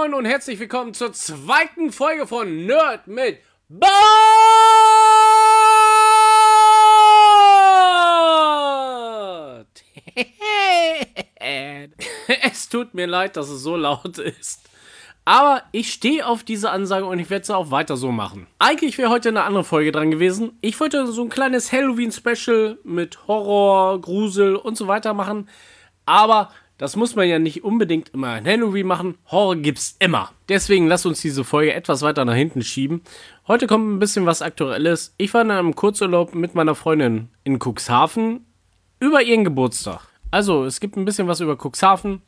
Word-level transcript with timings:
Moin 0.00 0.14
und 0.14 0.24
herzlich 0.24 0.58
willkommen 0.58 0.94
zur 0.94 1.12
zweiten 1.12 1.92
Folge 1.92 2.26
von 2.26 2.64
Nerd 2.64 3.06
mit 3.06 3.38
Bart. 3.68 3.90
es 12.42 12.70
tut 12.70 12.94
mir 12.94 13.06
leid, 13.06 13.36
dass 13.36 13.50
es 13.50 13.60
so 13.62 13.76
laut 13.76 14.16
ist. 14.16 14.70
Aber 15.26 15.64
ich 15.70 15.92
stehe 15.92 16.26
auf 16.26 16.44
diese 16.44 16.70
Ansage 16.70 17.04
und 17.04 17.18
ich 17.18 17.28
werde 17.28 17.42
es 17.42 17.50
auch 17.50 17.70
weiter 17.70 17.98
so 17.98 18.10
machen. 18.10 18.46
Eigentlich 18.58 18.96
wäre 18.96 19.10
heute 19.10 19.28
eine 19.28 19.42
andere 19.42 19.64
Folge 19.64 19.92
dran 19.92 20.10
gewesen. 20.10 20.56
Ich 20.62 20.80
wollte 20.80 21.08
so 21.08 21.22
ein 21.24 21.28
kleines 21.28 21.72
Halloween-Special 21.72 22.78
mit 22.84 23.28
Horror, 23.28 24.00
Grusel 24.00 24.56
und 24.56 24.78
so 24.78 24.88
weiter 24.88 25.12
machen. 25.12 25.46
Aber 26.06 26.50
das 26.80 26.96
muss 26.96 27.14
man 27.14 27.28
ja 27.28 27.38
nicht 27.38 27.62
unbedingt 27.62 28.08
immer 28.08 28.38
in 28.38 28.46
Halloween 28.46 28.86
machen. 28.86 29.18
Horror 29.30 29.56
gibt's 29.56 29.96
immer. 29.98 30.32
Deswegen 30.48 30.86
lass 30.86 31.04
uns 31.04 31.20
diese 31.20 31.44
Folge 31.44 31.74
etwas 31.74 32.00
weiter 32.00 32.24
nach 32.24 32.34
hinten 32.34 32.62
schieben. 32.62 33.02
Heute 33.46 33.66
kommt 33.66 33.86
ein 33.86 33.98
bisschen 33.98 34.24
was 34.24 34.40
Aktuelles. 34.40 35.14
Ich 35.18 35.34
war 35.34 35.42
in 35.42 35.50
einem 35.50 35.76
Kurzurlaub 35.76 36.34
mit 36.34 36.54
meiner 36.54 36.74
Freundin 36.74 37.28
in 37.44 37.58
Cuxhaven 37.58 38.46
über 38.98 39.20
ihren 39.20 39.44
Geburtstag. 39.44 40.00
Also, 40.30 40.64
es 40.64 40.80
gibt 40.80 40.96
ein 40.96 41.04
bisschen 41.04 41.28
was 41.28 41.40
über 41.40 41.58
Cuxhaven. 41.62 42.22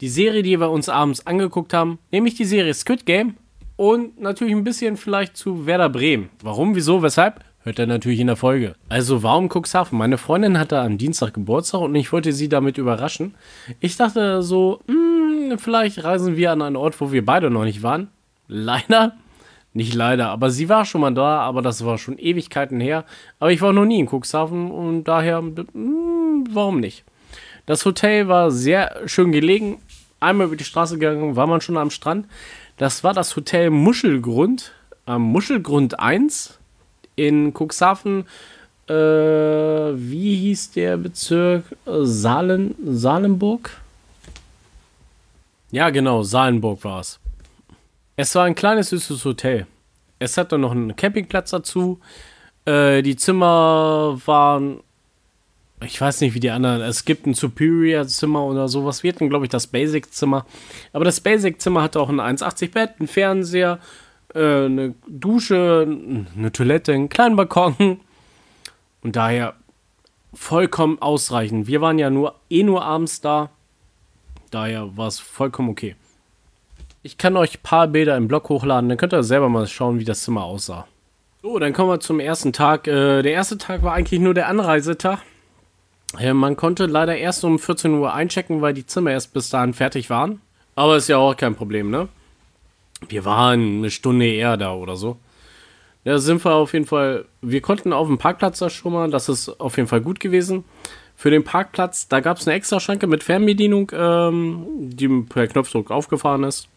Die 0.00 0.08
Serie, 0.08 0.42
die 0.42 0.58
wir 0.58 0.70
uns 0.70 0.88
abends 0.88 1.26
angeguckt 1.26 1.74
haben, 1.74 1.98
nämlich 2.10 2.36
die 2.36 2.46
Serie 2.46 2.72
Squid 2.72 3.04
Game. 3.04 3.36
Und 3.76 4.18
natürlich 4.18 4.54
ein 4.54 4.64
bisschen 4.64 4.96
vielleicht 4.96 5.36
zu 5.36 5.66
Werder 5.66 5.90
Bremen. 5.90 6.30
Warum, 6.42 6.74
wieso, 6.74 7.02
weshalb? 7.02 7.44
Hört 7.62 7.78
er 7.78 7.86
natürlich 7.86 8.20
in 8.20 8.26
der 8.26 8.36
Folge. 8.36 8.74
Also 8.88 9.22
warum 9.22 9.50
Cuxhaven? 9.50 9.98
Meine 9.98 10.16
Freundin 10.16 10.58
hatte 10.58 10.80
am 10.80 10.96
Dienstag 10.96 11.34
Geburtstag 11.34 11.82
und 11.82 11.94
ich 11.94 12.10
wollte 12.10 12.32
sie 12.32 12.48
damit 12.48 12.78
überraschen. 12.78 13.34
Ich 13.80 13.98
dachte 13.98 14.42
so, 14.42 14.80
mh, 14.86 14.94
hm, 15.50 15.58
vielleicht 15.58 16.02
reisen 16.02 16.36
wir 16.36 16.52
an 16.52 16.62
einen 16.62 16.76
Ort, 16.76 16.98
wo 17.02 17.12
wir 17.12 17.24
beide 17.24 17.50
noch 17.50 17.64
nicht 17.64 17.82
waren. 17.82 18.08
Leider. 18.48 19.16
Nicht 19.74 19.94
leider, 19.94 20.30
aber 20.30 20.50
sie 20.50 20.68
war 20.68 20.84
schon 20.84 21.02
mal 21.02 21.12
da, 21.12 21.40
aber 21.40 21.60
das 21.60 21.84
war 21.84 21.98
schon 21.98 22.18
Ewigkeiten 22.18 22.80
her. 22.80 23.04
Aber 23.38 23.52
ich 23.52 23.60
war 23.60 23.74
noch 23.74 23.84
nie 23.84 24.00
in 24.00 24.08
Cuxhaven 24.08 24.70
und 24.70 25.04
daher, 25.04 25.42
mh, 25.42 25.64
hm, 25.72 26.46
warum 26.50 26.80
nicht? 26.80 27.04
Das 27.66 27.84
Hotel 27.84 28.26
war 28.26 28.50
sehr 28.50 29.02
schön 29.04 29.32
gelegen. 29.32 29.82
Einmal 30.18 30.46
über 30.46 30.56
die 30.56 30.64
Straße 30.64 30.98
gegangen, 30.98 31.36
war 31.36 31.46
man 31.46 31.60
schon 31.60 31.76
am 31.76 31.90
Strand. 31.90 32.26
Das 32.78 33.04
war 33.04 33.12
das 33.12 33.36
Hotel 33.36 33.68
Muschelgrund, 33.68 34.72
am 35.04 35.22
Muschelgrund 35.22 36.00
1 36.00 36.59
in 37.26 37.52
Cuxhaven, 37.52 38.24
äh, 38.88 38.92
wie 38.92 40.36
hieß 40.36 40.72
der 40.72 40.96
Bezirk? 40.96 41.64
Saalen, 41.86 42.74
Salenburg? 42.84 43.70
Ja, 45.70 45.90
genau, 45.90 46.22
Salenburg 46.22 46.82
war 46.84 47.00
es. 47.00 47.20
Es 48.16 48.34
war 48.34 48.44
ein 48.44 48.54
kleines, 48.54 48.90
süßes 48.90 49.24
Hotel. 49.24 49.66
Es 50.18 50.36
hatte 50.36 50.58
noch 50.58 50.72
einen 50.72 50.96
Campingplatz 50.96 51.50
dazu. 51.50 52.00
Äh, 52.64 53.02
die 53.02 53.16
Zimmer 53.16 54.20
waren, 54.26 54.80
ich 55.84 56.00
weiß 56.00 56.20
nicht 56.22 56.34
wie 56.34 56.40
die 56.40 56.50
anderen, 56.50 56.80
es 56.82 57.04
gibt 57.04 57.26
ein 57.26 57.34
Superior-Zimmer 57.34 58.42
oder 58.44 58.68
sowas. 58.68 59.02
Wir 59.02 59.12
hatten, 59.12 59.30
glaube 59.30 59.44
ich, 59.44 59.50
das 59.50 59.68
Basic-Zimmer. 59.68 60.44
Aber 60.92 61.04
das 61.04 61.20
Basic-Zimmer 61.20 61.82
hatte 61.82 62.00
auch 62.00 62.08
ein 62.08 62.20
1,80-Bett, 62.20 62.94
einen 62.98 63.08
Fernseher, 63.08 63.78
äh, 64.34 64.66
eine 64.66 64.94
Dusche, 65.08 65.86
eine 66.36 66.52
Toilette, 66.52 66.92
einen 66.92 67.08
kleinen 67.08 67.36
Balkon. 67.36 68.00
Und 69.02 69.16
daher 69.16 69.54
vollkommen 70.34 71.00
ausreichend. 71.00 71.66
Wir 71.66 71.80
waren 71.80 71.98
ja 71.98 72.10
nur 72.10 72.34
eh 72.48 72.62
nur 72.62 72.84
abends 72.84 73.20
da. 73.20 73.50
Daher 74.50 74.96
war 74.96 75.08
es 75.08 75.18
vollkommen 75.20 75.70
okay. 75.70 75.96
Ich 77.02 77.16
kann 77.16 77.36
euch 77.36 77.56
ein 77.56 77.62
paar 77.62 77.88
Bilder 77.88 78.16
im 78.16 78.28
Blog 78.28 78.48
hochladen, 78.48 78.88
dann 78.88 78.98
könnt 78.98 79.14
ihr 79.14 79.22
selber 79.22 79.48
mal 79.48 79.66
schauen, 79.66 79.98
wie 79.98 80.04
das 80.04 80.22
Zimmer 80.22 80.44
aussah. 80.44 80.86
So, 81.42 81.58
dann 81.58 81.72
kommen 81.72 81.88
wir 81.88 82.00
zum 82.00 82.20
ersten 82.20 82.52
Tag. 82.52 82.86
Äh, 82.86 83.22
der 83.22 83.32
erste 83.32 83.56
Tag 83.56 83.82
war 83.82 83.94
eigentlich 83.94 84.20
nur 84.20 84.34
der 84.34 84.48
Anreisetag. 84.48 85.20
Äh, 86.18 86.34
man 86.34 86.56
konnte 86.56 86.84
leider 86.84 87.16
erst 87.16 87.44
um 87.44 87.58
14 87.58 87.94
Uhr 87.94 88.12
einchecken, 88.12 88.60
weil 88.60 88.74
die 88.74 88.84
Zimmer 88.84 89.12
erst 89.12 89.32
bis 89.32 89.48
dahin 89.48 89.72
fertig 89.72 90.10
waren. 90.10 90.42
Aber 90.74 90.96
ist 90.96 91.08
ja 91.08 91.16
auch 91.16 91.34
kein 91.34 91.54
Problem, 91.54 91.90
ne? 91.90 92.08
Wir 93.08 93.24
waren 93.24 93.78
eine 93.78 93.90
Stunde 93.90 94.26
eher 94.26 94.56
da 94.56 94.74
oder 94.74 94.96
so. 94.96 95.18
Ja, 96.04 96.18
sind 96.18 96.44
wir 96.44 96.54
auf 96.54 96.72
jeden 96.72 96.86
Fall. 96.86 97.26
Wir 97.42 97.60
konnten 97.60 97.92
auf 97.92 98.06
dem 98.06 98.18
Parkplatz 98.18 98.58
da 98.58 98.70
schon 98.70 98.92
mal. 98.92 99.10
Das 99.10 99.28
ist 99.28 99.48
auf 99.60 99.76
jeden 99.76 99.88
Fall 99.88 100.00
gut 100.00 100.20
gewesen. 100.20 100.64
Für 101.16 101.30
den 101.30 101.44
Parkplatz, 101.44 102.08
da 102.08 102.20
gab 102.20 102.38
es 102.38 102.48
eine 102.48 102.56
extra 102.56 102.80
Schranke 102.80 103.06
mit 103.06 103.22
Fernbedienung, 103.22 103.92
ähm, 103.94 104.66
die 104.80 105.08
per 105.08 105.46
Knopfdruck 105.46 105.90
aufgefahren 105.90 106.44
ist. 106.44 106.68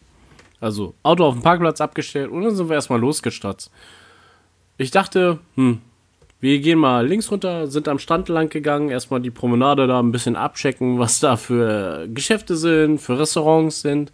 Also 0.60 0.94
Auto 1.02 1.24
auf 1.24 1.34
dem 1.34 1.42
Parkplatz 1.42 1.80
abgestellt 1.80 2.30
und 2.30 2.42
dann 2.42 2.54
sind 2.54 2.68
wir 2.68 2.74
erstmal 2.74 3.00
losgestatzt. 3.00 3.70
Ich 4.76 4.90
dachte, 4.90 5.38
hm, 5.54 5.80
wir 6.40 6.58
gehen 6.58 6.78
mal 6.78 7.06
links 7.06 7.30
runter, 7.30 7.68
sind 7.68 7.88
am 7.88 7.98
Strand 7.98 8.28
lang 8.28 8.50
gegangen, 8.50 8.90
erstmal 8.90 9.20
die 9.20 9.30
Promenade 9.30 9.86
da 9.86 9.98
ein 9.98 10.12
bisschen 10.12 10.36
abchecken, 10.36 10.98
was 10.98 11.20
da 11.20 11.36
für 11.36 12.06
Geschäfte 12.12 12.56
sind, 12.56 13.00
für 13.00 13.18
Restaurants 13.18 13.80
sind. 13.80 14.12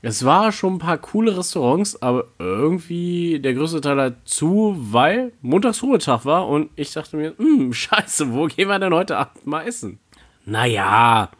Es 0.00 0.24
war 0.24 0.52
schon 0.52 0.74
ein 0.74 0.78
paar 0.78 0.98
coole 0.98 1.36
Restaurants, 1.36 2.00
aber 2.00 2.26
irgendwie 2.38 3.40
der 3.40 3.54
größte 3.54 3.80
Teil 3.80 4.00
hat 4.00 4.28
zu, 4.28 4.76
weil 4.78 5.32
montags 5.40 5.82
Ruhetag 5.82 6.24
war 6.24 6.46
und 6.46 6.70
ich 6.76 6.92
dachte 6.92 7.16
mir, 7.16 7.34
hm, 7.36 7.72
scheiße, 7.72 8.32
wo 8.32 8.46
gehen 8.46 8.68
wir 8.68 8.78
denn 8.78 8.94
heute 8.94 9.16
Abend 9.16 9.46
mal 9.46 9.66
essen? 9.66 9.98
Naja, 10.44 11.30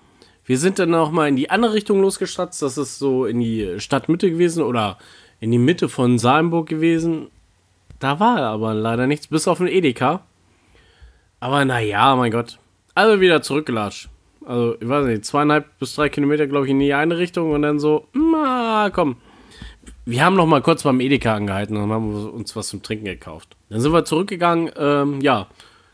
wir 0.45 0.59
sind 0.59 0.81
dann 0.81 0.95
auch 0.95 1.13
mal 1.13 1.29
in 1.29 1.37
die 1.37 1.51
andere 1.51 1.75
Richtung 1.75 2.01
losgestatzt, 2.01 2.61
das 2.61 2.79
ist 2.79 2.99
so 2.99 3.27
in 3.27 3.39
die 3.39 3.79
Stadtmitte 3.79 4.31
gewesen 4.31 4.65
oder 4.65 4.99
in 5.41 5.53
die 5.53 5.59
Mitte 5.59 5.89
von 5.89 6.19
Salenburg 6.19 6.69
gewesen. 6.69 7.29
Da 8.01 8.19
war 8.19 8.39
aber 8.39 8.75
leider 8.75 9.07
nichts, 9.07 9.29
bis 9.29 9.47
auf 9.47 9.61
ein 9.61 9.69
Edeka. 9.69 10.25
Aber 11.39 11.65
naja, 11.65 12.17
mein 12.17 12.33
Gott. 12.33 12.59
Also 12.95 13.21
wieder 13.21 13.43
zurückgelatscht. 13.43 14.09
Also, 14.45 14.77
ich 14.81 14.89
weiß 14.89 15.07
nicht, 15.07 15.25
zweieinhalb 15.25 15.79
bis 15.79 15.95
drei 15.95 16.09
Kilometer, 16.09 16.47
glaube 16.47 16.67
ich, 16.67 16.71
in 16.71 16.79
die 16.79 16.95
eine 16.95 17.19
Richtung 17.19 17.53
und 17.53 17.63
dann 17.63 17.79
so, 17.79 18.07
na 18.13 18.91
komm. 18.93 19.17
Wir 20.05 20.25
haben 20.25 20.37
noch 20.37 20.47
mal 20.47 20.63
kurz 20.63 20.85
beim 20.85 21.01
Edeka 21.01 21.35
angehalten 21.35 21.77
und 21.77 21.91
haben 21.91 22.31
uns 22.31 22.57
was 22.57 22.69
zum 22.69 22.83
Trinken 22.83 23.05
gekauft. 23.05 23.57
Dann 23.69 23.81
sind 23.81 23.93
wir 23.93 24.05
zurückgegangen, 24.07 24.71
ähm, 24.77 25.21
ja, 25.21 25.49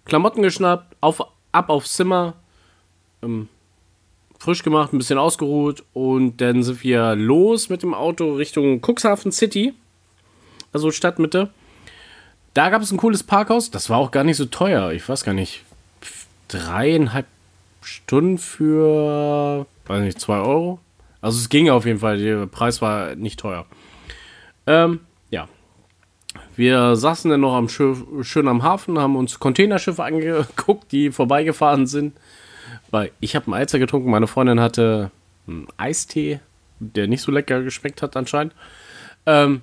Klamotten 0.04 0.42
geschnappt, 0.42 0.96
auf, 1.00 1.20
ab 1.50 1.68
aufs 1.68 1.94
Zimmer, 1.94 2.34
ähm, 3.22 3.48
frisch 4.38 4.62
gemacht, 4.62 4.92
ein 4.92 4.98
bisschen 4.98 5.18
ausgeruht 5.18 5.82
und 5.94 6.36
dann 6.40 6.62
sind 6.62 6.84
wir 6.84 7.16
los 7.16 7.70
mit 7.70 7.82
dem 7.82 7.94
Auto 7.94 8.34
Richtung 8.34 8.82
Cuxhaven 8.82 9.32
City, 9.32 9.74
also 10.72 10.90
Stadtmitte. 10.90 11.50
Da 12.52 12.70
gab 12.70 12.82
es 12.82 12.92
ein 12.92 12.98
cooles 12.98 13.22
Parkhaus, 13.22 13.70
das 13.70 13.90
war 13.90 13.98
auch 13.98 14.10
gar 14.10 14.22
nicht 14.22 14.36
so 14.36 14.44
teuer, 14.44 14.92
ich 14.92 15.08
weiß 15.08 15.24
gar 15.24 15.32
nicht, 15.32 15.64
dreieinhalb 16.48 17.26
Stunden 17.86 18.38
für, 18.38 19.66
weiß 19.86 20.02
nicht, 20.02 20.20
2 20.20 20.38
Euro. 20.38 20.80
Also 21.20 21.38
es 21.38 21.48
ging 21.48 21.70
auf 21.70 21.86
jeden 21.86 22.00
Fall, 22.00 22.18
der 22.18 22.46
Preis 22.46 22.82
war 22.82 23.14
nicht 23.14 23.40
teuer. 23.40 23.66
Ähm, 24.66 25.00
ja. 25.30 25.48
Wir 26.56 26.96
saßen 26.96 27.30
dann 27.30 27.40
noch 27.40 27.54
am 27.54 27.68
Schiff, 27.68 28.04
schön 28.22 28.48
am 28.48 28.62
Hafen, 28.62 28.98
haben 28.98 29.16
uns 29.16 29.38
Containerschiffe 29.38 30.04
angeguckt, 30.04 30.92
die 30.92 31.10
vorbeigefahren 31.10 31.86
sind. 31.86 32.14
Weil 32.90 33.10
ich 33.20 33.34
habe 33.34 33.46
einen 33.46 33.54
Eizer 33.54 33.78
getrunken, 33.78 34.10
meine 34.10 34.26
Freundin 34.26 34.60
hatte 34.60 35.10
einen 35.46 35.66
Eistee, 35.76 36.40
der 36.78 37.06
nicht 37.06 37.22
so 37.22 37.32
lecker 37.32 37.62
geschmeckt 37.62 38.02
hat 38.02 38.16
anscheinend. 38.16 38.54
Ähm, 39.26 39.62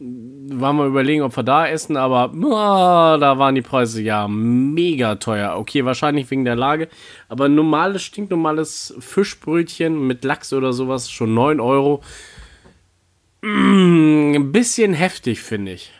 waren 0.00 0.76
wir 0.76 0.86
überlegen, 0.86 1.22
ob 1.22 1.36
wir 1.36 1.44
da 1.44 1.68
essen, 1.68 1.96
aber 1.96 2.32
oh, 2.34 3.18
da 3.18 3.38
waren 3.38 3.54
die 3.54 3.62
Preise 3.62 4.02
ja 4.02 4.26
mega 4.28 5.14
teuer. 5.16 5.56
Okay, 5.56 5.84
wahrscheinlich 5.84 6.30
wegen 6.30 6.44
der 6.44 6.56
Lage, 6.56 6.88
aber 7.28 7.48
normales, 7.48 8.02
stinknormales 8.02 8.94
Fischbrötchen 8.98 10.06
mit 10.06 10.24
Lachs 10.24 10.52
oder 10.52 10.72
sowas 10.72 11.10
schon 11.10 11.34
9 11.34 11.60
Euro. 11.60 12.02
Mm, 13.42 14.34
ein 14.34 14.52
bisschen 14.52 14.94
heftig, 14.94 15.40
finde 15.40 15.72
ich. 15.72 15.92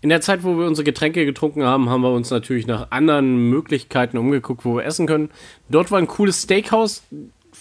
In 0.00 0.08
der 0.08 0.20
Zeit, 0.20 0.44
wo 0.44 0.58
wir 0.58 0.66
unsere 0.66 0.84
Getränke 0.84 1.24
getrunken 1.24 1.64
haben, 1.64 1.88
haben 1.88 2.02
wir 2.02 2.10
uns 2.10 2.30
natürlich 2.30 2.66
nach 2.66 2.90
anderen 2.90 3.48
Möglichkeiten 3.48 4.18
umgeguckt, 4.18 4.64
wo 4.64 4.76
wir 4.76 4.84
essen 4.84 5.06
können. 5.06 5.30
Dort 5.68 5.90
war 5.90 5.98
ein 5.98 6.06
cooles 6.06 6.42
Steakhouse, 6.42 7.02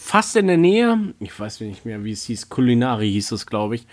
fast 0.05 0.35
in 0.35 0.47
der 0.47 0.57
Nähe. 0.57 1.13
Ich 1.19 1.37
weiß 1.37 1.61
nicht 1.61 1.83
mehr, 1.83 2.03
wie 2.03 2.11
es 2.11 2.25
hieß. 2.25 2.49
Kulinari 2.49 3.11
hieß 3.11 3.31
es, 3.31 3.45
glaube 3.47 3.75
ich. 3.75 3.87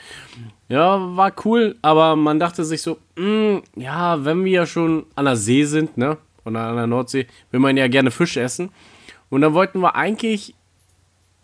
Ja, 0.69 1.17
war 1.17 1.33
cool, 1.45 1.77
aber 1.81 2.17
man 2.17 2.39
dachte 2.39 2.65
sich 2.65 2.83
so, 2.83 2.99
mh, 3.17 3.25
hm, 3.25 3.63
ja, 3.77 4.23
wenn 4.25 4.45
wir 4.45 4.53
ja 4.53 4.67
schon 4.67 5.07
an 5.15 5.25
der 5.25 5.37
See 5.37 5.65
sind, 5.65 5.97
ne, 5.97 6.19
oder 6.45 6.61
an 6.61 6.77
der 6.77 6.87
Nordsee, 6.87 7.27
will 7.51 7.61
man 7.61 7.79
ja 7.79 7.89
gerne 7.89 8.11
Fisch 8.11 8.37
essen. 8.37 8.71
Und 9.31 9.41
dann 9.41 9.55
wollten 9.55 9.81
wir 9.81 9.97
eigentlich 9.97 10.55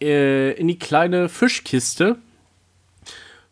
äh, 0.02 0.52
in 0.52 0.68
die 0.68 0.78
kleine 0.78 1.30
Fischkiste. 1.30 2.16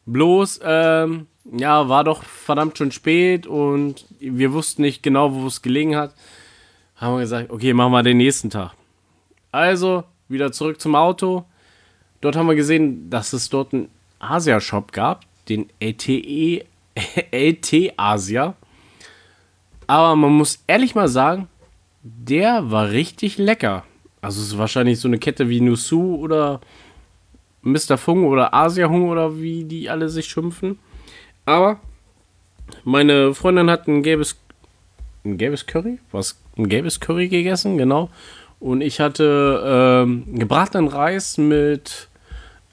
Bloß, 0.04 0.60
ähm, 0.62 1.28
ja, 1.50 1.88
war 1.88 2.04
doch 2.04 2.24
verdammt 2.24 2.76
schon 2.76 2.92
spät 2.92 3.46
und 3.46 4.04
wir 4.20 4.52
wussten 4.52 4.82
nicht 4.82 5.02
genau, 5.02 5.32
wo 5.32 5.46
es 5.46 5.62
gelegen 5.62 5.96
hat. 5.96 6.14
Haben 6.96 7.14
wir 7.14 7.20
gesagt, 7.20 7.50
okay, 7.50 7.72
machen 7.72 7.92
wir 7.92 8.02
den 8.02 8.18
nächsten 8.18 8.50
Tag. 8.50 8.72
Also 9.50 10.04
wieder 10.28 10.52
zurück 10.52 10.80
zum 10.80 10.94
Auto. 10.94 11.44
Dort 12.20 12.36
haben 12.36 12.48
wir 12.48 12.54
gesehen, 12.54 13.10
dass 13.10 13.32
es 13.32 13.48
dort 13.48 13.72
ein 13.72 13.88
Asia-Shop 14.18 14.92
gab, 14.92 15.24
den 15.48 15.68
LTE, 15.80 16.64
LT 17.30 17.92
Asia. 17.96 18.54
Aber 19.86 20.16
man 20.16 20.32
muss 20.32 20.62
ehrlich 20.66 20.94
mal 20.94 21.08
sagen, 21.08 21.48
der 22.02 22.70
war 22.70 22.90
richtig 22.90 23.38
lecker. 23.38 23.84
Also 24.20 24.40
es 24.40 24.48
ist 24.48 24.58
wahrscheinlich 24.58 24.98
so 24.98 25.08
eine 25.08 25.18
Kette 25.18 25.48
wie 25.48 25.60
Nusu 25.60 26.16
oder 26.16 26.60
Mr. 27.62 27.98
Fung 27.98 28.24
oder 28.24 28.54
Asia 28.54 28.88
Hung 28.88 29.08
oder 29.08 29.38
wie 29.38 29.64
die 29.64 29.88
alle 29.90 30.08
sich 30.08 30.26
schimpfen. 30.26 30.78
Aber 31.44 31.80
meine 32.84 33.34
Freundin 33.34 33.70
hat 33.70 33.86
ein 33.86 34.02
gelbes, 34.02 34.36
ein 35.24 35.38
gelbes 35.38 35.66
Curry, 35.66 35.98
was 36.10 36.40
ein 36.56 36.68
gelbes 36.68 37.00
Curry 37.00 37.28
gegessen, 37.28 37.78
genau. 37.78 38.10
Und 38.58 38.80
ich 38.80 39.00
hatte 39.00 39.62
ähm, 39.64 40.38
gebratenen 40.38 40.88
Reis 40.88 41.38
mit 41.38 42.08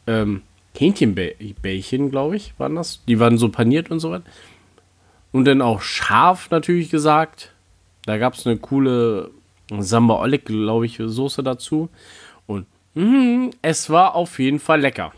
ähm, 0.08 0.42
Hähnchenbällchen, 0.76 2.10
glaube 2.10 2.36
ich, 2.36 2.54
waren 2.58 2.76
das. 2.76 3.04
Die 3.06 3.20
waren 3.20 3.38
so 3.38 3.50
paniert 3.50 3.92
und 3.92 4.00
so 4.00 4.12
weiter. 4.12 4.24
Und 5.32 5.46
dann 5.46 5.62
auch 5.62 5.82
scharf 5.82 6.50
natürlich 6.52 6.90
gesagt. 6.90 7.54
Da 8.06 8.18
gab 8.18 8.34
es 8.34 8.46
eine 8.46 8.58
coole 8.58 9.32
Samba 9.80 10.20
Oleg, 10.20 10.46
glaube 10.46 10.86
ich, 10.86 10.98
Soße 10.98 11.44
dazu. 11.44 11.90
Und 12.48 12.66
mh, 12.96 13.52
es 13.62 13.90
war 13.90 14.16
auf 14.16 14.40
jeden 14.40 14.60
Fall 14.60 14.82
lecker. 14.82 15.14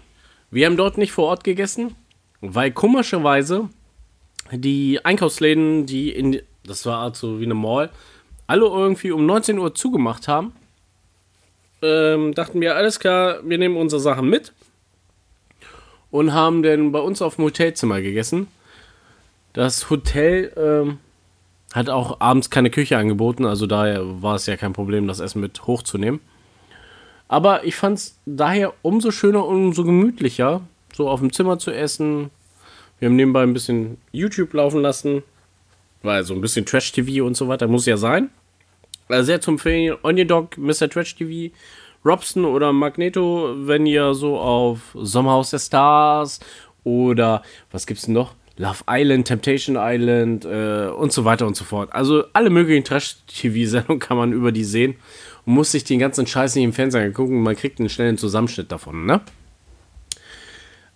Wir 0.51 0.65
haben 0.65 0.77
dort 0.77 0.97
nicht 0.97 1.11
vor 1.11 1.25
Ort 1.25 1.43
gegessen, 1.43 1.95
weil 2.41 2.71
komischerweise 2.71 3.69
die 4.51 5.03
Einkaufsläden, 5.03 5.85
die 5.85 6.11
in, 6.11 6.41
das 6.63 6.85
war 6.85 6.99
also 6.99 7.39
wie 7.39 7.45
eine 7.45 7.55
Mall, 7.55 7.89
alle 8.47 8.65
irgendwie 8.65 9.11
um 9.11 9.25
19 9.25 9.59
Uhr 9.59 9.73
zugemacht 9.75 10.27
haben. 10.27 10.53
Ähm, 11.81 12.33
dachten 12.33 12.61
wir, 12.61 12.75
alles 12.75 12.99
klar, 12.99 13.39
wir 13.43 13.57
nehmen 13.57 13.77
unsere 13.77 14.01
Sachen 14.01 14.29
mit 14.29 14.53
und 16.11 16.33
haben 16.33 16.63
dann 16.63 16.91
bei 16.91 16.99
uns 16.99 17.21
auf 17.21 17.35
dem 17.35 17.45
Hotelzimmer 17.45 18.01
gegessen. 18.01 18.47
Das 19.53 19.89
Hotel 19.89 20.51
ähm, 20.57 20.99
hat 21.73 21.89
auch 21.89 22.21
abends 22.21 22.49
keine 22.49 22.69
Küche 22.69 22.97
angeboten, 22.97 23.45
also 23.45 23.67
daher 23.67 24.21
war 24.21 24.35
es 24.35 24.45
ja 24.45 24.57
kein 24.57 24.73
Problem, 24.73 25.07
das 25.07 25.19
Essen 25.19 25.41
mit 25.41 25.67
hochzunehmen. 25.67 26.19
Aber 27.27 27.63
ich 27.63 27.75
fand 27.75 27.97
es 27.97 28.19
daher 28.25 28.73
umso 28.81 29.11
schöner 29.11 29.45
und 29.45 29.57
umso 29.57 29.83
gemütlicher, 29.83 30.61
so 30.93 31.09
auf 31.09 31.19
dem 31.19 31.33
Zimmer 31.33 31.59
zu 31.59 31.71
essen. 31.71 32.29
Wir 32.99 33.09
haben 33.09 33.15
nebenbei 33.15 33.43
ein 33.43 33.53
bisschen 33.53 33.97
YouTube 34.11 34.53
laufen 34.53 34.81
lassen, 34.81 35.23
weil 36.05 36.23
so 36.23 36.33
ein 36.33 36.41
bisschen 36.41 36.65
Trash-TV 36.65 37.25
und 37.25 37.35
so 37.35 37.47
weiter 37.47 37.67
muss 37.67 37.85
ja 37.85 37.97
sein. 37.97 38.29
Also 39.07 39.25
sehr 39.25 39.41
zum 39.41 39.55
empfehlen, 39.55 39.97
Onion 40.01 40.27
Dog, 40.27 40.57
Mr. 40.57 40.89
Trash 40.89 41.15
TV, 41.15 41.53
Robson 42.03 42.45
oder 42.45 42.73
Magneto, 42.73 43.53
wenn 43.57 43.85
ihr 43.85 44.13
so 44.13 44.37
auf 44.37 44.79
Sommerhaus 44.95 45.51
der 45.51 45.59
Stars 45.59 46.39
oder 46.83 47.43
was 47.71 47.85
gibt's 47.85 48.05
denn 48.05 48.13
noch? 48.13 48.33
Love 48.57 48.83
Island, 48.89 49.27
Temptation 49.27 49.75
Island 49.77 50.45
äh, 50.45 50.87
und 50.87 51.11
so 51.11 51.25
weiter 51.25 51.45
und 51.45 51.57
so 51.57 51.65
fort. 51.65 51.91
Also 51.91 52.23
alle 52.31 52.49
möglichen 52.49 52.85
Trash-TV-Sendungen 52.85 53.99
kann 53.99 54.17
man 54.17 54.31
über 54.31 54.51
die 54.51 54.63
sehen 54.63 54.95
und 55.45 55.53
muss 55.53 55.71
sich 55.71 55.83
den 55.83 55.99
ganzen 55.99 56.25
Scheiß 56.25 56.55
nicht 56.55 56.63
im 56.63 56.73
Fernsehen 56.73 57.13
gucken. 57.13 57.43
Man 57.43 57.55
kriegt 57.55 57.79
einen 57.79 57.89
schnellen 57.89 58.17
Zusammenschnitt 58.17 58.71
davon, 58.71 59.05
ne? 59.05 59.21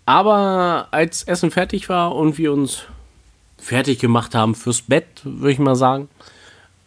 Aber 0.05 0.87
als 0.89 1.23
Essen 1.23 1.51
fertig 1.51 1.87
war 1.89 2.15
und 2.15 2.37
wir 2.39 2.51
uns 2.51 2.85
fertig 3.59 3.99
gemacht 3.99 4.35
haben 4.35 4.55
fürs 4.55 4.81
Bett, 4.81 5.05
würde 5.23 5.51
ich 5.51 5.59
mal 5.59 5.75
sagen, 5.75 6.09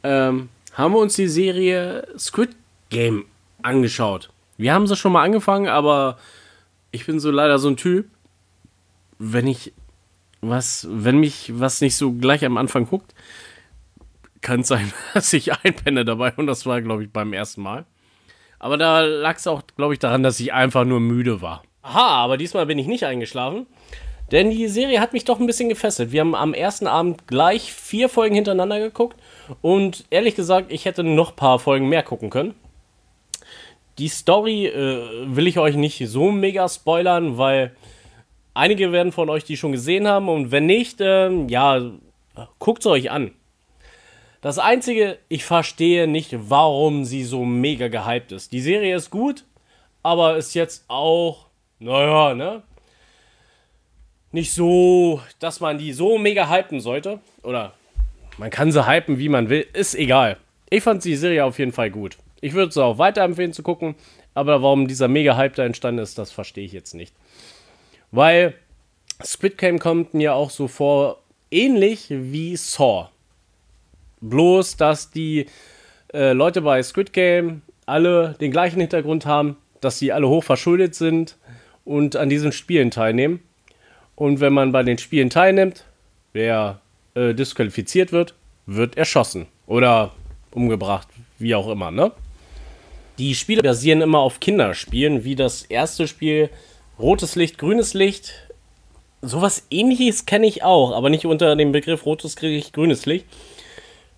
ähm, 0.03 0.49
haben 0.73 0.95
wir 0.95 0.99
uns 0.99 1.15
die 1.15 1.29
Serie 1.29 2.07
Squid 2.19 2.51
Game 2.91 3.27
angeschaut. 3.63 4.31
Wir 4.57 4.75
haben 4.75 4.87
sie 4.87 4.97
schon 4.97 5.13
mal 5.13 5.23
angefangen, 5.23 5.69
aber 5.69 6.19
ich 6.91 7.07
bin 7.07 7.21
so 7.21 7.31
leider 7.31 7.59
so 7.59 7.69
ein 7.69 7.77
Typ, 7.77 8.07
wenn 9.19 9.47
ich 9.47 9.73
was, 10.41 10.87
wenn 10.91 11.19
mich 11.19 11.53
was 11.59 11.81
nicht 11.81 11.97
so 11.97 12.13
gleich 12.13 12.45
am 12.45 12.57
Anfang 12.57 12.87
guckt, 12.87 13.15
kann 14.41 14.61
es 14.61 14.69
sein, 14.69 14.93
dass 15.15 15.33
ich 15.33 15.53
einpenne 15.53 16.05
dabei 16.05 16.33
und 16.37 16.47
das 16.47 16.67
war, 16.67 16.83
glaube 16.83 17.05
ich, 17.05 17.11
beim 17.11 17.33
ersten 17.33 17.63
Mal. 17.63 17.87
Aber 18.59 18.77
da 18.77 19.01
lag 19.01 19.37
es 19.37 19.47
auch, 19.47 19.63
glaube 19.77 19.95
ich, 19.95 20.01
daran, 20.01 20.23
dass 20.23 20.39
ich 20.39 20.53
einfach 20.53 20.85
nur 20.85 21.01
müde 21.01 21.43
war. 21.43 21.63
Aha, 21.83 22.23
aber 22.23 22.37
diesmal 22.37 22.67
bin 22.67 22.79
ich 22.79 22.87
nicht 22.87 23.05
eingeschlafen. 23.05 23.67
Denn 24.33 24.51
die 24.51 24.67
Serie 24.67 25.01
hat 25.01 25.13
mich 25.13 25.25
doch 25.25 25.39
ein 25.39 25.47
bisschen 25.47 25.69
gefesselt. 25.69 26.11
Wir 26.11 26.23
haben 26.23 26.35
am 26.35 26.55
ersten 26.55 26.87
Abend 26.87 27.29
gleich 27.29 27.73
vier 27.73 28.09
Folgen 28.09 28.35
hintereinander 28.35 28.81
geguckt. 28.81 29.17
Und 29.61 30.05
ehrlich 30.11 30.35
gesagt, 30.35 30.73
ich 30.73 30.87
hätte 30.87 31.05
noch 31.05 31.31
ein 31.31 31.37
paar 31.37 31.59
Folgen 31.59 31.89
mehr 31.89 32.03
gucken 32.03 32.31
können. 32.31 32.55
Die 33.99 34.09
Story 34.09 34.67
äh, 34.67 35.27
will 35.27 35.47
ich 35.47 35.59
euch 35.59 35.77
nicht 35.77 36.03
so 36.09 36.33
mega 36.33 36.69
spoilern, 36.69 37.37
weil 37.37 37.77
Einige 38.55 38.93
werden 38.93 39.13
von 39.13 39.31
euch 39.31 39.45
die 39.45 39.57
schon 39.57 39.73
gesehen 39.73 40.07
haben 40.07 40.29
und 40.29 40.51
wenn 40.51 40.67
nicht, 40.67 41.01
äh, 41.01 41.31
ja, 41.47 41.81
guckt 42.59 42.83
es 42.83 42.87
euch 42.87 43.11
an. 43.11 43.33
Das 44.43 44.59
Einzige, 44.59 45.19
ich 45.29 45.45
verstehe 45.45 46.07
nicht, 46.07 46.37
warum 46.51 47.05
sie 47.05 47.25
so 47.25 47.45
mega 47.45 47.89
gehypt 47.89 48.33
ist. 48.33 48.53
Die 48.53 48.61
Serie 48.61 48.97
ist 48.97 49.11
gut, 49.11 49.45
aber 50.03 50.37
ist 50.37 50.55
jetzt 50.55 50.85
auch, 50.89 51.47
naja, 51.79 52.35
ne? 52.35 52.63
Nicht 54.33 54.53
so, 54.55 55.21
dass 55.39 55.61
man 55.61 55.79
die 55.79 55.93
so 55.93 56.19
mega 56.19 56.49
hypen 56.49 56.81
sollte. 56.81 57.21
Oder 57.43 57.75
man 58.39 58.51
kann 58.51 58.73
sie 58.73 58.87
hypen, 58.89 59.19
wie 59.19 59.29
man 59.29 59.49
will. 59.51 59.67
Ist 59.73 59.95
egal. 59.95 60.39
Ich 60.71 60.83
fand 60.83 61.05
die 61.05 61.17
Serie 61.17 61.45
auf 61.45 61.59
jeden 61.59 61.73
Fall 61.73 61.91
gut. 61.91 62.17
Ich 62.41 62.55
würde 62.55 62.73
sie 62.73 62.83
auch 62.83 62.99
weiterempfehlen 62.99 63.53
zu 63.53 63.63
gucken. 63.63 63.95
Aber 64.35 64.63
warum 64.63 64.89
dieser 64.89 65.09
mega 65.09 65.37
Hype 65.37 65.55
da 65.55 65.65
entstanden 65.65 66.03
ist, 66.03 66.19
das 66.19 66.33
verstehe 66.33 66.65
ich 66.65 66.73
jetzt 66.73 66.95
nicht. 66.95 67.15
Weil 68.11 68.55
Squid 69.23 69.59
Game 69.59 69.79
kommt 69.79 70.15
mir 70.15 70.35
auch 70.35 70.51
so 70.51 70.69
vor, 70.69 71.23
ähnlich 71.51 72.07
wie 72.09 72.57
Saw. 72.57 73.09
Bloß, 74.23 74.77
dass 74.77 75.11
die 75.11 75.47
äh, 76.15 76.33
Leute 76.33 76.63
bei 76.63 76.83
Squid 76.83 77.13
Game 77.13 77.63
alle 77.85 78.35
den 78.41 78.51
gleichen 78.51 78.81
Hintergrund 78.81 79.27
haben, 79.27 79.57
dass 79.81 79.99
sie 79.99 80.13
alle 80.13 80.29
hoch 80.29 80.45
verschuldet 80.45 80.95
sind 80.95 81.37
und 81.85 82.17
an 82.17 82.31
diesen 82.31 82.53
Spielen 82.53 82.91
teilnehmen. 82.91 83.43
Und 84.15 84.41
wenn 84.41 84.53
man 84.53 84.73
bei 84.73 84.83
den 84.83 84.99
Spielen 84.99 85.31
teilnimmt, 85.31 85.85
wer 86.33 86.81
äh, 87.15 87.35
disqualifiziert 87.35 88.13
wird, 88.13 88.35
wird 88.67 88.97
erschossen 88.97 89.47
oder 89.67 90.13
umgebracht, 90.51 91.09
wie 91.39 91.55
auch 91.55 91.69
immer, 91.69 91.91
ne? 91.91 92.13
Die 93.19 93.35
Spiele 93.35 93.63
basieren 93.63 94.01
immer 94.01 94.21
auf 94.21 94.41
Kinderspielen, 94.41 95.25
wie 95.25 95.37
das 95.37 95.63
erste 95.63 96.09
Spiel 96.09 96.51
rotes 96.99 97.37
Licht, 97.37 97.59
grünes 97.59 97.95
Licht. 97.95 98.33
Sowas 99.21 99.67
ähnliches 99.71 100.25
kenne 100.25 100.47
ich 100.47 100.63
auch, 100.63 100.93
aber 100.93 101.11
nicht 101.11 101.27
unter 101.27 101.55
dem 101.55 101.73
Begriff 101.73 102.07
rotes 102.07 102.41
Licht, 102.41 102.73
grünes 102.73 103.07
Licht. 103.07 103.27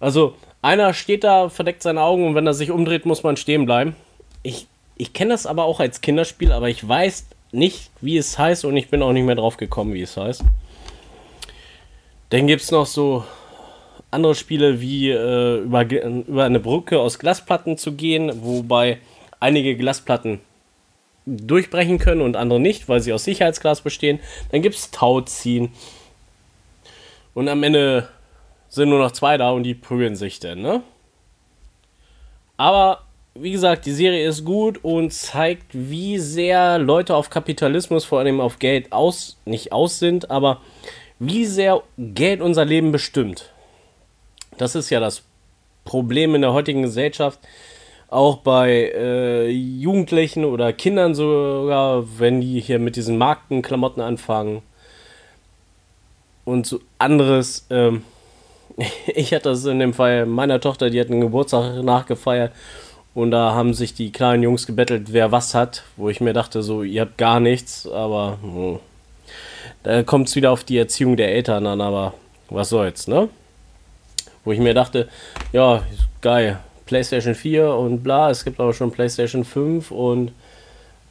Also, 0.00 0.36
einer 0.62 0.94
steht 0.94 1.24
da, 1.24 1.48
verdeckt 1.48 1.82
seine 1.82 2.02
Augen 2.02 2.26
und 2.26 2.34
wenn 2.34 2.46
er 2.46 2.54
sich 2.54 2.70
umdreht, 2.70 3.04
muss 3.04 3.22
man 3.22 3.36
stehen 3.36 3.66
bleiben. 3.66 3.96
Ich, 4.42 4.66
ich 4.96 5.12
kenne 5.12 5.32
das 5.32 5.46
aber 5.46 5.64
auch 5.64 5.80
als 5.80 6.00
Kinderspiel, 6.00 6.52
aber 6.52 6.68
ich 6.68 6.86
weiß 6.86 7.26
nicht, 7.54 7.90
wie 8.00 8.16
es 8.16 8.38
heißt 8.38 8.64
und 8.64 8.76
ich 8.76 8.88
bin 8.88 9.02
auch 9.02 9.12
nicht 9.12 9.24
mehr 9.24 9.34
drauf 9.34 9.56
gekommen, 9.56 9.94
wie 9.94 10.02
es 10.02 10.16
heißt. 10.16 10.42
Dann 12.30 12.46
gibt 12.46 12.62
es 12.62 12.70
noch 12.70 12.86
so 12.86 13.24
andere 14.10 14.34
Spiele 14.34 14.80
wie 14.80 15.10
äh, 15.10 15.58
über, 15.58 15.84
über 15.84 16.44
eine 16.44 16.60
Brücke 16.60 17.00
aus 17.00 17.18
Glasplatten 17.18 17.78
zu 17.78 17.92
gehen, 17.92 18.32
wobei 18.42 18.98
einige 19.40 19.76
Glasplatten 19.76 20.40
durchbrechen 21.26 21.98
können 21.98 22.20
und 22.20 22.36
andere 22.36 22.60
nicht, 22.60 22.88
weil 22.88 23.00
sie 23.00 23.12
aus 23.12 23.24
Sicherheitsglas 23.24 23.80
bestehen. 23.80 24.20
Dann 24.50 24.62
gibt 24.62 24.76
es 24.76 24.90
Tauziehen. 24.90 25.72
Und 27.34 27.48
am 27.48 27.62
Ende 27.62 28.08
sind 28.68 28.90
nur 28.90 28.98
noch 28.98 29.12
zwei 29.12 29.36
da 29.36 29.50
und 29.50 29.64
die 29.64 29.74
prügeln 29.74 30.16
sich 30.16 30.40
dann, 30.40 30.60
ne? 30.60 30.82
Aber 32.56 33.02
wie 33.34 33.50
gesagt, 33.50 33.84
die 33.86 33.92
Serie 33.92 34.28
ist 34.28 34.44
gut 34.44 34.78
und 34.84 35.12
zeigt, 35.12 35.66
wie 35.72 36.18
sehr 36.18 36.78
Leute 36.78 37.16
auf 37.16 37.30
Kapitalismus, 37.30 38.04
vor 38.04 38.20
allem 38.20 38.40
auf 38.40 38.60
Geld 38.60 38.92
aus, 38.92 39.38
nicht 39.44 39.72
aus 39.72 39.98
sind, 39.98 40.30
aber 40.30 40.60
wie 41.18 41.44
sehr 41.44 41.82
Geld 41.98 42.40
unser 42.40 42.64
Leben 42.64 42.92
bestimmt. 42.92 43.50
Das 44.56 44.76
ist 44.76 44.90
ja 44.90 45.00
das 45.00 45.22
Problem 45.84 46.34
in 46.36 46.42
der 46.42 46.52
heutigen 46.52 46.82
Gesellschaft 46.82 47.40
auch 48.08 48.36
bei 48.36 48.92
äh, 48.94 49.48
Jugendlichen 49.48 50.44
oder 50.44 50.72
Kindern 50.72 51.16
sogar, 51.16 52.04
wenn 52.20 52.40
die 52.40 52.60
hier 52.60 52.78
mit 52.78 52.94
diesen 52.94 53.18
Markenklamotten 53.18 54.00
anfangen 54.00 54.62
und 56.44 56.66
so 56.66 56.78
anderes. 56.98 57.66
Ähm, 57.70 58.04
ich 59.08 59.34
hatte 59.34 59.48
das 59.48 59.64
in 59.64 59.80
dem 59.80 59.92
Fall 59.92 60.26
meiner 60.26 60.60
Tochter, 60.60 60.90
die 60.90 61.00
hat 61.00 61.10
einen 61.10 61.20
Geburtstag 61.20 61.82
nachgefeiert 61.82 62.52
und 63.14 63.30
da 63.30 63.54
haben 63.54 63.74
sich 63.74 63.94
die 63.94 64.12
kleinen 64.12 64.42
Jungs 64.42 64.66
gebettelt, 64.66 65.12
wer 65.12 65.32
was 65.32 65.54
hat, 65.54 65.84
wo 65.96 66.08
ich 66.08 66.20
mir 66.20 66.32
dachte, 66.32 66.62
so, 66.62 66.82
ihr 66.82 67.02
habt 67.02 67.18
gar 67.18 67.40
nichts, 67.40 67.86
aber 67.86 68.38
hm, 68.42 68.78
da 69.82 70.02
kommt 70.02 70.28
es 70.28 70.36
wieder 70.36 70.50
auf 70.50 70.64
die 70.64 70.78
Erziehung 70.78 71.16
der 71.16 71.32
Eltern 71.32 71.66
an, 71.66 71.80
aber 71.80 72.14
was 72.50 72.68
soll's, 72.68 73.08
ne? 73.08 73.28
Wo 74.44 74.52
ich 74.52 74.58
mir 74.58 74.74
dachte, 74.74 75.08
ja, 75.52 75.82
geil, 76.20 76.58
PlayStation 76.86 77.34
4 77.34 77.74
und 77.74 78.02
bla, 78.02 78.30
es 78.30 78.44
gibt 78.44 78.60
aber 78.60 78.74
schon 78.74 78.90
PlayStation 78.90 79.44
5 79.44 79.90
und 79.90 80.32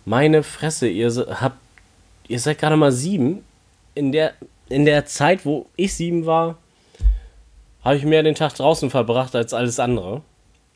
meine 0.06 0.44
Fresse, 0.44 0.88
ihr 0.88 1.10
habt 1.40 1.58
ihr 2.28 2.40
seid 2.40 2.60
gerade 2.60 2.78
mal 2.78 2.92
sieben. 2.92 3.44
In 3.96 4.12
der, 4.12 4.34
in 4.70 4.86
der 4.86 5.06
Zeit, 5.06 5.46
wo 5.46 5.68
ich 5.76 5.94
sieben 5.94 6.26
war, 6.26 6.58
habe 7.84 7.98
ich 7.98 8.06
mehr 8.06 8.24
den 8.24 8.36
Tag 8.36 8.56
draußen 8.56 8.90
verbracht 8.90 9.36
als 9.36 9.54
alles 9.54 9.80
andere. 9.80 10.22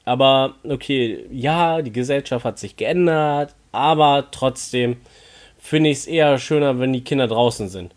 Aber 0.08 0.56
okay, 0.64 1.26
ja, 1.32 1.82
die 1.82 1.92
Gesellschaft 1.92 2.46
hat 2.46 2.60
sich 2.60 2.78
geändert, 2.78 3.54
aber 3.74 4.28
trotzdem 4.32 4.96
finde 5.60 5.90
ich 5.90 5.98
es 5.98 6.08
eher 6.08 6.40
schöner, 6.40 6.80
wenn 6.80 6.94
die 6.94 7.04
Kinder 7.04 7.28
draußen 7.28 7.68
sind. 7.68 7.94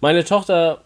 Meine 0.00 0.24
Tochter 0.24 0.80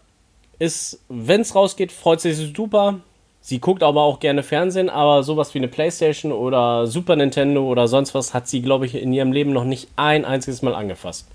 ist, 0.59 1.03
wenn 1.09 1.41
es 1.41 1.55
rausgeht, 1.55 1.91
freut 1.91 2.21
sich 2.21 2.37
super. 2.55 2.99
Sie 3.41 3.59
guckt 3.59 3.81
aber 3.81 4.03
auch 4.03 4.19
gerne 4.19 4.43
Fernsehen, 4.43 4.91
aber 4.91 5.23
sowas 5.23 5.55
wie 5.55 5.57
eine 5.57 5.69
Playstation 5.69 6.31
oder 6.31 6.85
Super 6.85 7.15
Nintendo 7.15 7.65
oder 7.65 7.87
sonst 7.87 8.13
was 8.13 8.35
hat 8.35 8.47
sie, 8.47 8.61
glaube 8.61 8.85
ich, 8.85 8.93
in 8.93 9.11
ihrem 9.11 9.31
Leben 9.31 9.53
noch 9.53 9.63
nicht 9.63 9.89
ein 9.95 10.23
einziges 10.23 10.61
Mal 10.61 10.75
angefasst. 10.75 11.27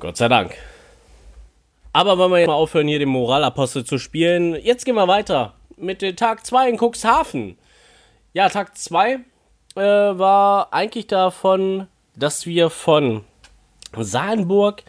Gott 0.00 0.16
sei 0.16 0.26
Dank. 0.26 0.56
Aber 1.92 2.18
wollen 2.18 2.32
wir 2.32 2.38
jetzt 2.38 2.48
mal 2.48 2.54
aufhören, 2.54 2.88
hier 2.88 2.98
den 2.98 3.10
Moralapostel 3.10 3.84
zu 3.84 3.98
spielen. 3.98 4.56
Jetzt 4.56 4.84
gehen 4.84 4.96
wir 4.96 5.06
weiter 5.06 5.54
mit 5.76 6.02
dem 6.02 6.16
Tag 6.16 6.44
2 6.44 6.70
in 6.70 6.76
Cuxhaven. 6.76 7.56
Ja, 8.32 8.48
Tag 8.48 8.76
2 8.76 9.12
äh, 9.12 9.80
war 9.80 10.72
eigentlich 10.72 11.06
davon, 11.06 11.86
dass 12.16 12.46
wir 12.46 12.70
von 12.70 13.24
Salenburg 13.96 14.82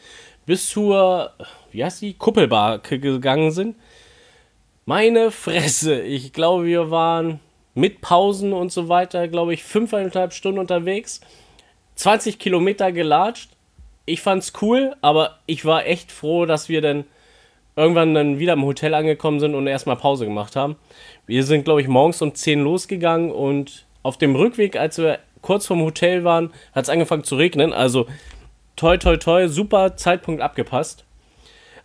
bis 0.45 0.67
zur, 0.67 1.31
wie 1.71 1.83
heißt 1.83 2.01
die, 2.01 2.13
Kuppelbar 2.13 2.79
gegangen 2.79 3.51
sind. 3.51 3.75
Meine 4.85 5.31
Fresse, 5.31 6.01
ich 6.01 6.33
glaube, 6.33 6.65
wir 6.65 6.91
waren 6.91 7.39
mit 7.73 8.01
Pausen 8.01 8.53
und 8.53 8.71
so 8.71 8.89
weiter, 8.89 9.27
glaube 9.27 9.53
ich, 9.53 9.63
fünfeinhalb 9.63 10.33
Stunden 10.33 10.59
unterwegs. 10.59 11.21
20 11.95 12.39
Kilometer 12.39 12.91
gelatscht 12.91 13.50
ich 14.05 14.21
fand's 14.21 14.53
cool, 14.62 14.95
aber 15.01 15.39
ich 15.45 15.65
war 15.65 15.85
echt 15.85 16.12
froh, 16.12 16.45
dass 16.45 16.69
wir 16.69 16.81
dann 16.81 17.05
irgendwann 17.75 18.13
dann 18.13 18.39
wieder 18.39 18.53
im 18.53 18.65
Hotel 18.65 18.94
angekommen 18.94 19.39
sind 19.39 19.56
und 19.56 19.68
erstmal 19.68 19.96
Pause 19.96 20.25
gemacht 20.25 20.56
haben. 20.56 20.75
Wir 21.25 21.44
sind, 21.44 21.65
glaube 21.65 21.82
ich, 21.82 21.88
morgens 21.88 22.22
um 22.22 22.34
10 22.34 22.62
losgegangen 22.62 23.32
und 23.32 23.86
auf 24.03 24.18
dem 24.18 24.36
Rückweg, 24.36 24.75
als 24.75 24.98
wir 24.98 25.20
kurz 25.42 25.65
vorm 25.65 25.82
Hotel 25.82 26.24
waren, 26.24 26.51
hat 26.74 26.84
es 26.86 26.89
angefangen 26.89 27.24
zu 27.24 27.36
regnen. 27.36 27.74
Also 27.74 28.08
toi, 28.75 28.98
toi, 28.98 29.18
toi, 29.18 29.48
super 29.48 29.96
Zeitpunkt 29.96 30.42
abgepasst. 30.42 31.06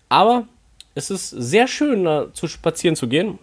Aber 0.08 0.46
es 0.94 1.10
ist 1.10 1.30
sehr 1.30 1.68
schön, 1.68 2.04
da 2.04 2.32
zu 2.32 2.48
spazieren 2.48 2.96
zu 2.96 3.08
gehen. 3.08 3.38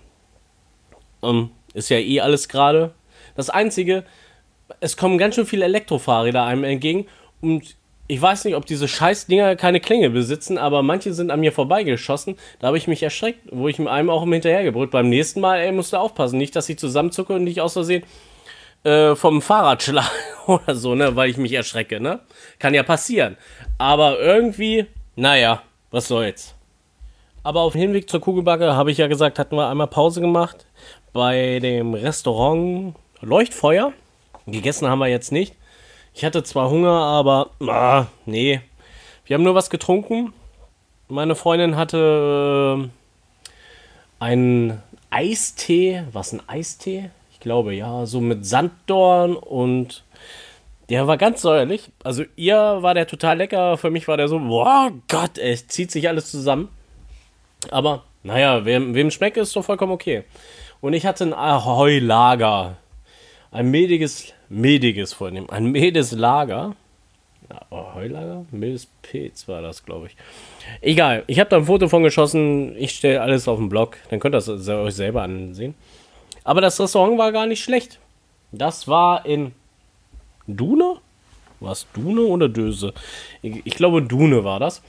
Um, 1.21 1.51
ist 1.73 1.89
ja 1.89 1.97
eh 1.97 2.21
alles 2.21 2.49
gerade. 2.49 2.93
Das 3.35 3.49
Einzige, 3.49 4.03
es 4.79 4.97
kommen 4.97 5.17
ganz 5.17 5.35
schön 5.35 5.45
viele 5.45 5.65
Elektrofahrräder 5.65 6.43
einem 6.43 6.63
entgegen 6.63 7.07
und 7.41 7.75
ich 8.07 8.21
weiß 8.21 8.45
nicht, 8.45 8.55
ob 8.55 8.65
diese 8.65 8.87
Scheißdinger 8.87 9.55
keine 9.55 9.79
Klinge 9.79 10.11
besitzen, 10.11 10.57
aber 10.57 10.83
manche 10.83 11.13
sind 11.13 11.31
an 11.31 11.39
mir 11.39 11.51
vorbeigeschossen. 11.51 12.37
Da 12.59 12.67
habe 12.67 12.77
ich 12.77 12.87
mich 12.87 13.01
erschreckt, 13.01 13.39
wo 13.51 13.67
ich 13.67 13.79
mit 13.79 13.87
einem 13.87 14.11
auch 14.11 14.23
hinterhergebrüllt. 14.23 14.91
Beim 14.91 15.09
nächsten 15.09 15.41
Mal, 15.41 15.59
ey, 15.59 15.71
musst 15.71 15.93
du 15.93 15.97
aufpassen. 15.97 16.37
Nicht, 16.37 16.55
dass 16.55 16.69
ich 16.69 16.77
zusammenzucke 16.77 17.33
und 17.33 17.43
nicht 17.43 17.61
aus 17.61 17.73
Versehen 17.73 18.03
äh, 18.83 19.15
vom 19.15 19.41
Fahrrad 19.41 19.81
schlage 19.81 20.07
oder 20.45 20.75
so, 20.75 20.93
ne, 20.93 21.15
weil 21.15 21.31
ich 21.31 21.37
mich 21.37 21.53
erschrecke, 21.53 21.99
ne? 21.99 22.19
Kann 22.59 22.75
ja 22.75 22.83
passieren. 22.83 23.37
Aber 23.79 24.19
irgendwie, 24.19 24.85
naja, 25.15 25.63
was 25.89 26.07
soll's. 26.07 26.53
Aber 27.41 27.61
auf 27.61 27.73
dem 27.73 27.81
Hinweg 27.81 28.09
zur 28.09 28.21
Kugelbacke, 28.21 28.75
habe 28.75 28.91
ich 28.91 28.99
ja 28.99 29.07
gesagt, 29.07 29.39
hatten 29.39 29.55
wir 29.55 29.67
einmal 29.67 29.87
Pause 29.87 30.21
gemacht 30.21 30.67
bei 31.13 31.59
dem 31.59 31.95
Restaurant 31.95 32.95
Leuchtfeuer. 33.21 33.93
Gegessen 34.45 34.87
haben 34.87 34.99
wir 34.99 35.07
jetzt 35.07 35.31
nicht. 35.31 35.55
Ich 36.17 36.23
hatte 36.23 36.43
zwar 36.43 36.69
Hunger, 36.69 36.93
aber 36.93 37.49
ah, 37.67 38.05
nee. 38.25 38.61
Wir 39.25 39.33
haben 39.33 39.43
nur 39.43 39.53
was 39.53 39.69
getrunken. 39.69 40.31
Meine 41.09 41.35
Freundin 41.35 41.75
hatte 41.75 42.87
äh, 42.87 44.23
einen 44.23 44.81
Eistee. 45.09 46.05
Was 46.13 46.31
ein 46.31 46.41
Eistee? 46.47 47.09
Ich 47.33 47.41
glaube 47.41 47.75
ja, 47.75 48.05
so 48.05 48.21
mit 48.21 48.45
Sanddorn 48.45 49.35
und 49.35 50.05
der 50.87 51.05
war 51.05 51.17
ganz 51.17 51.41
säuerlich. 51.41 51.91
Also 52.01 52.23
ihr 52.37 52.55
war 52.55 52.93
der 52.93 53.07
total 53.07 53.39
lecker. 53.39 53.77
Für 53.77 53.91
mich 53.91 54.07
war 54.07 54.15
der 54.15 54.29
so, 54.29 54.39
boah 54.39 54.93
Gott, 55.09 55.37
es 55.37 55.67
zieht 55.67 55.91
sich 55.91 56.07
alles 56.07 56.31
zusammen. 56.31 56.69
Aber 57.71 58.03
naja, 58.23 58.63
wem, 58.63 58.95
wem 58.95 59.11
schmeckt, 59.11 59.35
ist 59.35 59.53
doch 59.53 59.65
vollkommen 59.65 59.91
okay. 59.91 60.23
Und 60.79 60.93
ich 60.93 61.05
hatte 61.05 61.25
ein 61.25 61.33
Ahoi-Lager. 61.33 62.77
Ein 63.51 63.69
mehliges 63.69 64.33
Mediges 64.49 65.13
vornehmen. 65.13 65.49
Ein 65.49 65.71
Medes 65.71 66.11
Lager. 66.11 66.75
Oh, 67.69 67.93
Heulager? 67.93 68.45
Medes 68.51 68.87
Pilz 69.01 69.47
war 69.47 69.61
das, 69.61 69.85
glaube 69.85 70.07
ich. 70.07 70.15
Egal, 70.81 71.23
ich 71.27 71.39
habe 71.39 71.49
da 71.49 71.57
ein 71.57 71.65
Foto 71.65 71.87
von 71.87 72.03
geschossen. 72.03 72.75
Ich 72.77 72.91
stelle 72.91 73.21
alles 73.21 73.47
auf 73.47 73.59
den 73.59 73.69
Blog. 73.69 73.97
Dann 74.09 74.19
könnt 74.19 74.35
ihr 74.35 74.39
es 74.39 74.49
euch 74.49 74.95
selber 74.95 75.23
ansehen. 75.23 75.75
Aber 76.43 76.61
das 76.61 76.79
Restaurant 76.79 77.17
war 77.17 77.31
gar 77.31 77.45
nicht 77.45 77.63
schlecht. 77.63 77.99
Das 78.51 78.87
war 78.87 79.25
in 79.25 79.53
Dune? 80.47 80.97
War 81.59 81.71
es 81.71 81.87
Dune 81.93 82.21
oder 82.21 82.49
Döse? 82.49 82.93
Ich, 83.41 83.65
ich, 83.65 83.75
glaube, 83.75 84.01
Dune 84.01 84.43
war 84.43 84.59
das. 84.59 84.81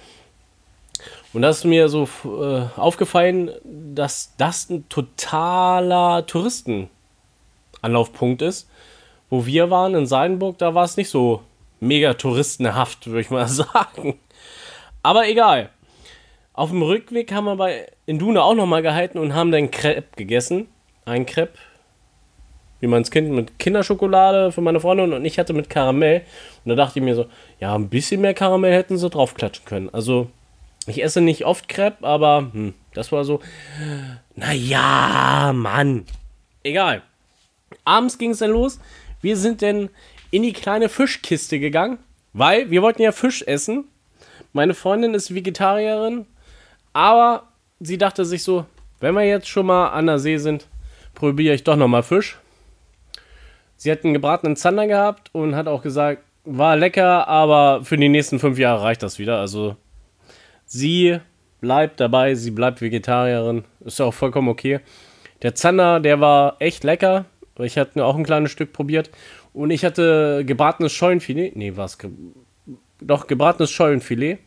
Und 1.33 1.43
das 1.43 1.59
ist 1.59 1.65
mir 1.65 1.89
so 1.89 2.09
äh, 2.25 2.63
aufgefallen, 2.79 3.51
dass 3.65 4.35
das 4.39 4.71
ein 4.71 4.89
totaler 4.89 6.27
Touristenanlaufpunkt 6.27 8.43
ist 8.43 8.69
wo 9.30 9.47
wir 9.47 9.71
waren 9.71 9.95
in 9.95 10.06
Seidenburg, 10.06 10.59
da 10.59 10.75
war 10.75 10.85
es 10.85 10.97
nicht 10.97 11.11
so 11.11 11.42
mega 11.80 12.14
touristenhaft, 12.14 13.06
würde 13.06 13.21
ich 13.21 13.30
mal 13.30 13.49
sagen. 13.49 14.18
Aber 15.02 15.28
egal. 15.28 15.71
Auf 16.52 16.71
dem 16.71 16.83
Rückweg 16.83 17.33
haben 17.33 17.45
wir 17.45 17.56
bei 17.56 17.87
in 18.06 18.18
Dune 18.18 18.42
auch 18.42 18.54
nochmal 18.54 18.83
gehalten 18.83 19.18
und 19.18 19.35
haben 19.35 19.52
dann 19.52 19.71
Crepe 19.71 20.16
gegessen. 20.16 20.68
Ein 21.04 21.26
Crepe, 21.26 21.59
wie 22.80 22.87
man 22.87 23.02
es 23.02 23.11
kennt, 23.11 23.30
mit 23.30 23.59
Kinderschokolade 23.59 24.52
für 24.52 24.62
meine 24.62 24.80
Freundin 24.80 25.12
und 25.12 25.25
ich 25.25 25.38
hatte 25.38 25.52
mit 25.52 25.68
Karamell. 25.68 26.23
Und 26.64 26.71
da 26.71 26.75
dachte 26.75 26.99
ich 26.99 27.04
mir 27.04 27.14
so, 27.14 27.26
ja, 27.61 27.75
ein 27.75 27.90
bisschen 27.90 28.23
mehr 28.23 28.33
Karamell 28.33 28.73
hätten 28.73 28.97
sie 28.97 29.11
draufklatschen 29.11 29.66
können. 29.66 29.90
Also, 29.92 30.30
ich 30.87 31.02
esse 31.02 31.21
nicht 31.21 31.45
oft 31.45 31.68
Crepe, 31.68 32.06
aber 32.06 32.50
hm, 32.52 32.75
das 32.95 33.12
war 33.12 33.25
so, 33.25 33.40
naja, 34.35 35.52
Mann. 35.54 36.06
Egal. 36.62 37.02
Abends 37.85 38.16
ging 38.18 38.30
es 38.30 38.38
dann 38.38 38.50
los. 38.50 38.80
Wir 39.21 39.37
sind 39.37 39.63
denn 39.63 39.91
in 40.31 40.43
die 40.43 40.53
kleine 40.53 40.89
Fischkiste 40.89 41.59
gegangen, 41.59 41.99
weil 42.33 42.71
wir 42.71 42.83
wollten 42.83 43.03
ja 43.03 43.13
Fisch 43.13 43.43
essen. 43.43 43.85
Meine 44.53 44.75
Freundin 44.75 45.15
ist 45.15 45.35
Vegetarierin, 45.35 46.27
aber 46.93 47.49
sie 47.81 47.99
dachte 47.99 48.25
sich 48.25 48.43
so, 48.43 48.67
wenn 49.01 49.15
wir 49.15 49.25
jetzt 49.25 49.49
schon 49.49 49.67
mal 49.67 49.89
an 49.89 50.07
der 50.07 50.19
See 50.19 50.39
sind, 50.39 50.67
probiere 51.15 51.55
ich 51.55 51.65
doch 51.65 51.77
nochmal 51.77 52.03
Fisch. 52.03 52.39
Sie 53.77 53.91
hat 53.91 54.05
einen 54.05 54.15
gebratenen 54.15 54.57
Zander 54.57 54.87
gehabt 54.87 55.29
und 55.33 55.55
hat 55.55 55.69
auch 55.69 55.83
gesagt, 55.83 56.23
war 56.45 56.77
lecker, 56.77 57.29
aber 57.29 57.85
für 57.85 57.97
die 57.97 58.09
nächsten 58.09 58.39
fünf 58.39 58.59
Jahre 58.59 58.83
reicht 58.83 59.03
das 59.03 59.19
wieder. 59.19 59.39
Also 59.39 59.77
sie 60.65 61.19
bleibt 61.61 62.01
dabei, 62.01 62.35
sie 62.35 62.53
bleibt 62.53 62.81
Vegetarierin. 62.81 63.65
Ist 63.85 64.01
auch 64.01 64.15
vollkommen 64.15 64.49
okay. 64.49 64.81
Der 65.43 65.55
Zander, 65.55 66.01
der 66.01 66.21
war 66.21 66.57
echt 66.61 66.85
lecker. 66.85 67.27
Ich 67.59 67.79
hatte 67.79 68.05
auch 68.05 68.17
ein 68.17 68.25
kleines 68.25 68.51
Stück 68.51 68.73
probiert. 68.73 69.11
Und 69.53 69.71
ich 69.71 69.85
hatte 69.85 70.45
gebratenes 70.45 70.93
Scheunenfilet. 70.93 71.57
Nee, 71.57 71.77
was? 71.77 71.99
Ge 71.99 72.11
doch, 73.01 73.27
gebratenes 73.27 73.71
Scheunenfilet. 73.71 74.39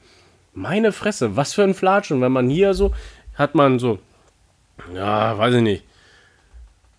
Meine 0.54 0.92
Fresse, 0.92 1.36
was 1.36 1.54
für 1.54 1.64
ein 1.64 1.74
Flatschen. 1.74 2.22
Wenn 2.22 2.32
man 2.32 2.50
hier 2.50 2.74
so, 2.74 2.94
hat 3.36 3.56
man 3.56 3.80
so, 3.80 4.00
ja, 4.94 5.38
weiß 5.38 5.56
ich 5.56 5.62
nicht. 5.62 5.84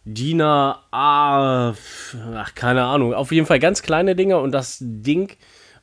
Dina 0.04 0.80
A, 0.90 1.74
ach, 2.34 2.54
keine 2.54 2.84
Ahnung. 2.84 3.14
Auf 3.14 3.32
jeden 3.32 3.46
Fall 3.46 3.58
ganz 3.58 3.82
kleine 3.82 4.16
Dinger 4.16 4.40
und 4.40 4.52
das 4.52 4.78
Ding 4.80 5.36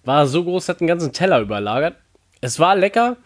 war 0.03 0.25
so 0.25 0.43
groß, 0.43 0.69
hat 0.69 0.81
einen 0.81 0.87
ganzen 0.87 1.13
Teller 1.13 1.39
überlagert. 1.39 1.95
Es 2.41 2.59
war 2.59 2.75
lecker 2.75 3.17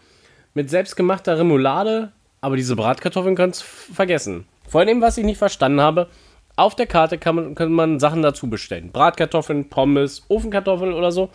mit 0.54 0.68
selbstgemachter 0.68 1.38
Remoulade, 1.38 2.12
aber 2.40 2.56
diese 2.56 2.76
Bratkartoffeln 2.76 3.36
kannst 3.36 3.62
vergessen. 3.62 4.46
Vor 4.68 4.80
allem, 4.80 5.00
was 5.00 5.16
ich 5.16 5.24
nicht 5.24 5.38
verstanden 5.38 5.80
habe, 5.80 6.08
auf 6.56 6.74
der 6.74 6.86
Karte 6.86 7.18
kann 7.18 7.34
man, 7.34 7.54
kann 7.54 7.72
man 7.72 7.98
Sachen 7.98 8.22
dazu 8.22 8.48
bestellen. 8.48 8.92
Bratkartoffeln, 8.92 9.68
Pommes, 9.68 10.24
Ofenkartoffeln 10.28 10.92
oder 10.92 11.12
so. 11.12 11.30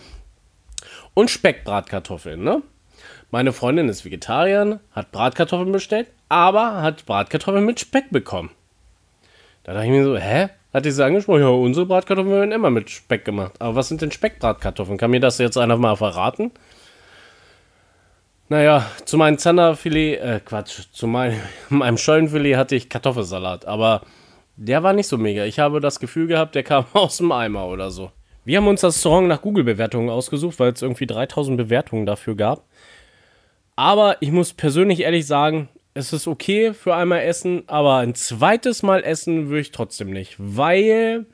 Und 1.14 1.30
Speckbratkartoffeln, 1.30 2.44
ne? 2.44 2.62
Meine 3.32 3.52
Freundin 3.52 3.90
ist 3.90 4.06
Vegetarierin, 4.06 4.80
hat 4.92 5.12
Bratkartoffeln 5.12 5.72
bestellt, 5.72 6.08
aber 6.30 6.82
hat 6.82 7.06
Bratkartoffeln 7.06 7.66
mit 7.66 7.80
Speck 7.80 8.10
bekommen. 8.10 8.52
Da 9.64 9.74
dachte 9.74 9.86
ich 9.86 9.92
mir 9.92 10.04
so, 10.04 10.18
hä? 10.18 10.50
Hat 10.74 10.86
die 10.86 10.92
so 10.92 11.04
angesprochen, 11.04 11.42
ja, 11.42 11.50
unsere 11.50 11.86
Bratkartoffeln 11.86 12.34
werden 12.34 12.52
immer 12.52 12.70
mit 12.70 12.90
Speck 12.90 13.26
gemacht. 13.26 13.54
Aber 13.60 13.76
was 13.76 13.88
sind 13.88 14.02
denn 14.02 14.12
Speckbratkartoffeln? 14.12 14.98
Kann 14.98 15.12
mir 15.12 15.20
das 15.20 15.40
jetzt 15.40 15.58
einer 15.58 15.76
mal 15.76 15.96
verraten? 15.96 16.52
Naja, 18.50 18.86
zu 19.04 19.18
meinem 19.18 19.38
Zanderfilet, 19.38 20.20
äh, 20.20 20.40
Quatsch, 20.44 20.84
zu 20.94 21.08
mein, 21.08 21.42
meinem 21.70 21.98
Schollenfilet 21.98 22.56
hatte 22.56 22.76
ich 22.76 22.90
Kartoffelsalat, 22.90 23.66
aber 23.66 24.04
der 24.58 24.84
war 24.84 24.94
nicht 24.94 25.08
so 25.08 25.18
mega. 25.18 25.46
Ich 25.46 25.60
habe 25.60 25.80
das 25.80 26.00
Gefühl 26.00 26.28
gehabt, 26.28 26.56
der 26.56 26.64
kam 26.64 26.86
aus 26.94 27.18
dem 27.18 27.32
Eimer 27.32 27.68
oder 27.68 27.92
so. 27.92 28.12
Wir 28.44 28.58
haben 28.58 28.68
uns 28.68 28.82
das 28.82 28.96
Restaurant 28.96 29.28
nach 29.28 29.42
Google-Bewertungen 29.42 30.10
ausgesucht, 30.10 30.60
weil 30.60 30.72
es 30.72 30.82
irgendwie 30.82 31.06
3000 31.06 31.58
Bewertungen 31.58 32.06
dafür 32.06 32.36
gab. 32.36 32.66
Aber 33.76 34.18
ich 34.22 34.32
muss 34.32 34.54
persönlich 34.54 35.02
ehrlich 35.02 35.28
sagen, 35.28 35.70
es 35.94 36.14
ist 36.14 36.28
okay 36.28 36.74
für 36.74 36.96
einmal 36.96 37.22
essen, 37.22 37.64
aber 37.68 37.98
ein 37.98 38.16
zweites 38.16 38.84
Mal 38.84 39.04
essen 39.04 39.50
würde 39.50 39.62
ich 39.62 39.72
trotzdem 39.72 40.12
nicht, 40.12 40.36
weil 40.38 41.26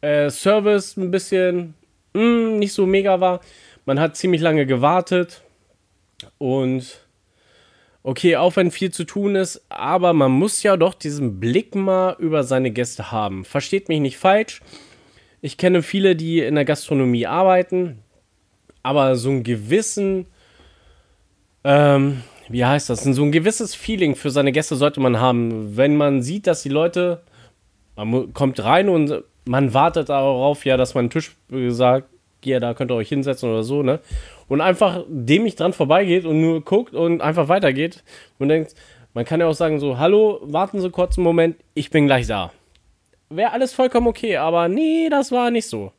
äh, 0.00 0.30
Service 0.30 0.96
ein 0.96 1.10
bisschen 1.10 1.74
mh, 2.12 2.20
hm, 2.20 2.58
nicht 2.58 2.74
so 2.74 2.86
mega 2.86 3.20
war. 3.20 3.40
Man 3.86 3.98
hat 3.98 4.16
ziemlich 4.16 4.40
lange 4.40 4.66
gewartet 4.66 5.42
und 6.38 7.03
okay, 8.04 8.36
auch 8.36 8.54
wenn 8.54 8.70
viel 8.70 8.92
zu 8.92 9.02
tun 9.02 9.34
ist, 9.34 9.64
aber 9.68 10.12
man 10.12 10.30
muss 10.30 10.62
ja 10.62 10.76
doch 10.76 10.94
diesen 10.94 11.40
Blick 11.40 11.74
mal 11.74 12.14
über 12.20 12.44
seine 12.44 12.70
Gäste 12.70 13.10
haben. 13.10 13.44
Versteht 13.44 13.88
mich 13.88 14.00
nicht 14.00 14.18
falsch. 14.18 14.62
Ich 15.40 15.58
kenne 15.58 15.82
viele, 15.82 16.14
die 16.14 16.38
in 16.38 16.54
der 16.54 16.64
Gastronomie 16.64 17.26
arbeiten, 17.26 17.98
aber 18.84 19.16
so 19.16 19.30
einen 19.30 19.42
gewissen 19.42 20.26
ähm, 21.64 22.22
wie 22.48 22.64
heißt 22.64 22.90
das? 22.90 23.04
So 23.04 23.22
ein 23.22 23.32
gewisses 23.32 23.74
Feeling 23.74 24.14
für 24.14 24.30
seine 24.30 24.52
Gäste 24.52 24.76
sollte 24.76 25.00
man 25.00 25.18
haben. 25.18 25.76
Wenn 25.76 25.96
man 25.96 26.22
sieht, 26.22 26.46
dass 26.46 26.62
die 26.62 26.68
Leute, 26.68 27.22
man 27.96 28.32
kommt 28.34 28.62
rein 28.62 28.88
und 28.88 29.24
man 29.46 29.74
wartet 29.74 30.10
darauf, 30.10 30.64
ja, 30.64 30.76
dass 30.76 30.94
man 30.94 31.04
einen 31.04 31.10
Tisch 31.10 31.34
sagt, 31.68 32.08
ja, 32.46 32.60
da 32.60 32.74
könnt 32.74 32.90
ihr 32.90 32.96
euch 32.96 33.08
hinsetzen 33.08 33.50
oder 33.50 33.62
so, 33.62 33.82
ne? 33.82 34.00
Und 34.48 34.60
einfach 34.60 35.04
dem 35.08 35.44
nicht 35.44 35.60
dran 35.60 35.72
vorbeigeht 35.72 36.24
und 36.24 36.40
nur 36.40 36.64
guckt 36.64 36.94
und 36.94 37.20
einfach 37.20 37.48
weitergeht 37.48 38.04
und 38.38 38.48
denkt, 38.48 38.74
man 39.14 39.24
kann 39.24 39.40
ja 39.40 39.46
auch 39.46 39.54
sagen 39.54 39.78
so, 39.78 39.98
hallo, 39.98 40.40
warten 40.42 40.80
Sie 40.80 40.90
kurz 40.90 41.16
einen 41.16 41.24
Moment, 41.24 41.56
ich 41.74 41.90
bin 41.90 42.06
gleich 42.06 42.26
da. 42.26 42.52
Wäre 43.30 43.52
alles 43.52 43.72
vollkommen 43.72 44.06
okay, 44.06 44.36
aber 44.36 44.68
nee, 44.68 45.08
das 45.08 45.32
war 45.32 45.50
nicht 45.50 45.68
so. 45.68 45.92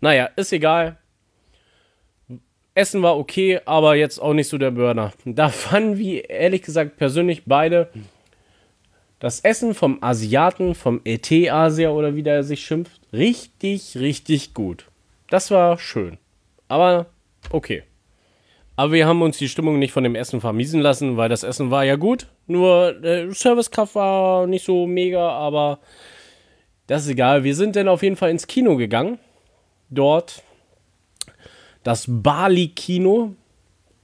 Naja, 0.00 0.28
ist 0.36 0.52
egal. 0.52 0.98
Essen 2.74 3.02
war 3.02 3.18
okay, 3.18 3.60
aber 3.64 3.96
jetzt 3.96 4.20
auch 4.20 4.34
nicht 4.34 4.48
so 4.48 4.58
der 4.58 4.70
Burner. 4.70 5.12
Da 5.24 5.48
fanden 5.48 5.98
wir 5.98 6.30
ehrlich 6.30 6.62
gesagt 6.62 6.96
persönlich 6.96 7.42
beide 7.46 7.90
das 9.18 9.40
Essen 9.40 9.74
vom 9.74 9.98
Asiaten, 10.00 10.76
vom 10.76 11.00
ET-Asia 11.04 11.90
oder 11.90 12.14
wie 12.14 12.22
der 12.22 12.44
sich 12.44 12.64
schimpft, 12.64 13.00
richtig, 13.12 13.96
richtig 13.96 14.54
gut. 14.54 14.86
Das 15.30 15.50
war 15.50 15.78
schön. 15.78 16.18
Aber 16.68 17.06
okay. 17.50 17.82
Aber 18.76 18.92
wir 18.92 19.06
haben 19.06 19.22
uns 19.22 19.38
die 19.38 19.48
Stimmung 19.48 19.78
nicht 19.78 19.92
von 19.92 20.04
dem 20.04 20.14
Essen 20.14 20.40
vermiesen 20.40 20.80
lassen, 20.80 21.16
weil 21.16 21.28
das 21.28 21.42
Essen 21.42 21.70
war 21.70 21.84
ja 21.84 21.96
gut. 21.96 22.28
Nur 22.46 22.92
der 22.92 23.32
Servicekraft 23.32 23.96
war 23.96 24.46
nicht 24.46 24.64
so 24.64 24.86
mega, 24.86 25.30
aber 25.30 25.80
das 26.86 27.02
ist 27.02 27.10
egal. 27.10 27.44
Wir 27.44 27.54
sind 27.54 27.76
dann 27.76 27.88
auf 27.88 28.02
jeden 28.02 28.16
Fall 28.16 28.30
ins 28.30 28.46
Kino 28.46 28.76
gegangen. 28.76 29.18
Dort 29.90 30.42
das 31.82 32.06
Bali-Kino. 32.08 33.34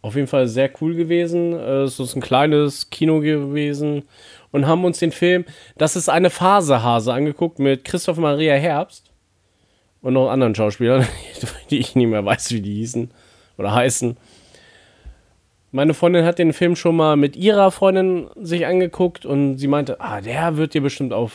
Auf 0.02 0.16
jeden 0.16 0.26
Fall 0.26 0.48
sehr 0.48 0.70
cool 0.80 0.94
gewesen. 0.94 1.52
Äh, 1.52 1.82
es 1.82 1.98
ist 2.00 2.16
ein 2.16 2.20
kleines 2.20 2.90
Kino 2.90 3.20
gewesen. 3.20 4.02
Und 4.50 4.66
haben 4.66 4.84
uns 4.84 4.98
den 4.98 5.12
Film 5.12 5.44
Das 5.76 5.96
ist 5.96 6.08
eine 6.08 6.30
Phasehase 6.30 7.12
angeguckt 7.12 7.58
mit 7.58 7.84
Christoph 7.84 8.18
Maria 8.18 8.54
Herbst. 8.54 9.13
Und 10.04 10.12
noch 10.12 10.30
anderen 10.30 10.54
Schauspielern, 10.54 11.06
die 11.70 11.78
ich 11.78 11.96
nicht 11.96 12.06
mehr 12.06 12.24
weiß, 12.24 12.52
wie 12.52 12.60
die 12.60 12.74
hießen 12.74 13.10
oder 13.58 13.74
heißen. 13.74 14.16
Meine 15.72 15.94
Freundin 15.94 16.24
hat 16.24 16.38
den 16.38 16.52
Film 16.52 16.76
schon 16.76 16.94
mal 16.94 17.16
mit 17.16 17.34
ihrer 17.34 17.72
Freundin 17.72 18.28
sich 18.36 18.66
angeguckt 18.66 19.26
und 19.26 19.58
sie 19.58 19.66
meinte, 19.66 20.00
ah, 20.00 20.20
der 20.20 20.56
wird 20.56 20.74
dir 20.74 20.82
bestimmt 20.82 21.12
auch 21.12 21.30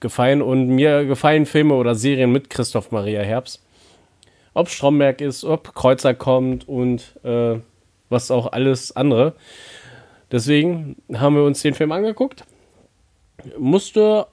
gefallen. 0.00 0.40
Und 0.40 0.68
mir 0.68 1.04
gefallen 1.04 1.44
Filme 1.44 1.74
oder 1.74 1.94
Serien 1.94 2.32
mit 2.32 2.48
Christoph 2.48 2.92
Maria 2.92 3.20
Herbst 3.20 3.60
ob 4.54 4.68
Stromberg 4.68 5.20
ist, 5.20 5.44
ob 5.44 5.74
Kreuzer 5.74 6.14
kommt 6.14 6.66
und 6.68 7.18
äh, 7.24 7.58
was 8.08 8.30
auch 8.30 8.52
alles 8.52 8.96
andere. 8.96 9.34
Deswegen 10.30 10.96
haben 11.12 11.36
wir 11.36 11.42
uns 11.42 11.60
den 11.60 11.74
Film 11.74 11.92
angeguckt. 11.92 12.44
Musste 13.58 14.26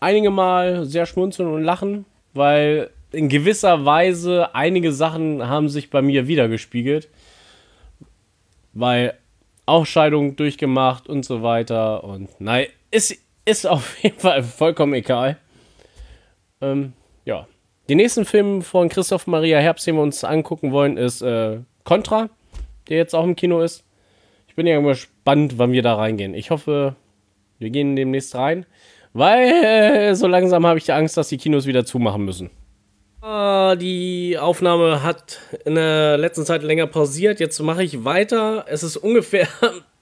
einige 0.00 0.30
Mal 0.30 0.86
sehr 0.86 1.06
schmunzeln 1.06 1.48
und 1.48 1.62
lachen, 1.62 2.06
weil 2.32 2.90
in 3.14 3.28
gewisser 3.28 3.84
Weise 3.84 4.54
einige 4.54 4.92
Sachen 4.92 5.48
haben 5.48 5.68
sich 5.68 5.90
bei 5.90 6.02
mir 6.02 6.28
wiedergespiegelt. 6.28 7.08
Weil 8.72 9.14
auch 9.66 9.86
Scheidung 9.86 10.36
durchgemacht 10.36 11.08
und 11.08 11.24
so 11.24 11.42
weiter. 11.42 12.04
Und 12.04 12.28
nein, 12.40 12.66
ist, 12.90 13.16
ist 13.44 13.66
auf 13.66 14.02
jeden 14.02 14.18
Fall 14.18 14.42
vollkommen 14.42 14.94
egal. 14.94 15.38
Ähm, 16.60 16.92
ja, 17.24 17.46
den 17.88 17.98
nächsten 17.98 18.24
Film 18.24 18.62
von 18.62 18.88
Christoph 18.88 19.26
Maria 19.26 19.58
Herbst, 19.58 19.86
den 19.86 19.96
wir 19.96 20.02
uns 20.02 20.24
angucken 20.24 20.72
wollen, 20.72 20.96
ist 20.96 21.22
äh, 21.22 21.58
Contra, 21.84 22.30
der 22.88 22.96
jetzt 22.96 23.14
auch 23.14 23.24
im 23.24 23.36
Kino 23.36 23.60
ist. 23.60 23.84
Ich 24.48 24.54
bin 24.54 24.66
ja 24.66 24.80
gespannt, 24.80 25.58
wann 25.58 25.72
wir 25.72 25.82
da 25.82 25.94
reingehen. 25.94 26.34
Ich 26.34 26.50
hoffe, 26.50 26.94
wir 27.58 27.70
gehen 27.70 27.96
demnächst 27.96 28.34
rein, 28.34 28.66
weil 29.12 29.48
äh, 29.48 30.14
so 30.14 30.26
langsam 30.26 30.66
habe 30.66 30.78
ich 30.78 30.84
die 30.84 30.92
Angst, 30.92 31.16
dass 31.16 31.28
die 31.28 31.38
Kinos 31.38 31.66
wieder 31.66 31.84
zumachen 31.84 32.24
müssen. 32.24 32.50
Ah, 33.26 33.74
die 33.74 34.36
Aufnahme 34.38 35.02
hat 35.02 35.40
in 35.64 35.76
der 35.76 36.18
letzten 36.18 36.44
Zeit 36.44 36.62
länger 36.62 36.86
pausiert. 36.86 37.40
Jetzt 37.40 37.58
mache 37.58 37.82
ich 37.82 38.04
weiter. 38.04 38.66
Es 38.68 38.82
ist 38.82 38.98
ungefähr 38.98 39.48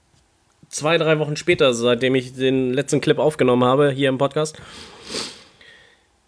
zwei, 0.67 0.97
drei 0.97 1.19
Wochen 1.19 1.37
später, 1.37 1.73
seitdem 1.73 2.15
ich 2.15 2.33
den 2.33 2.73
letzten 2.73 2.99
Clip 2.99 3.17
aufgenommen 3.19 3.63
habe 3.63 3.91
hier 3.91 4.09
im 4.09 4.17
Podcast. 4.17 4.57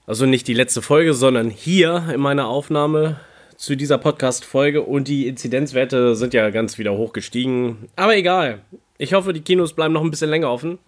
Also 0.07 0.25
nicht 0.25 0.47
die 0.47 0.53
letzte 0.53 0.81
Folge, 0.81 1.13
sondern 1.13 1.49
hier 1.49 2.11
in 2.13 2.21
meiner 2.21 2.47
Aufnahme 2.47 3.19
zu 3.57 3.75
dieser 3.75 3.97
Podcast-Folge 3.97 4.81
und 4.81 5.09
die 5.09 5.27
Inzidenzwerte 5.27 6.15
sind 6.15 6.33
ja 6.33 6.49
ganz 6.49 6.77
wieder 6.77 6.93
hochgestiegen. 6.93 7.89
Aber 7.97 8.15
egal. 8.15 8.61
Ich 8.97 9.13
hoffe, 9.13 9.33
die 9.33 9.41
Kinos 9.41 9.73
bleiben 9.73 9.93
noch 9.93 10.01
ein 10.01 10.11
bisschen 10.11 10.29
länger 10.29 10.49
offen. 10.49 10.79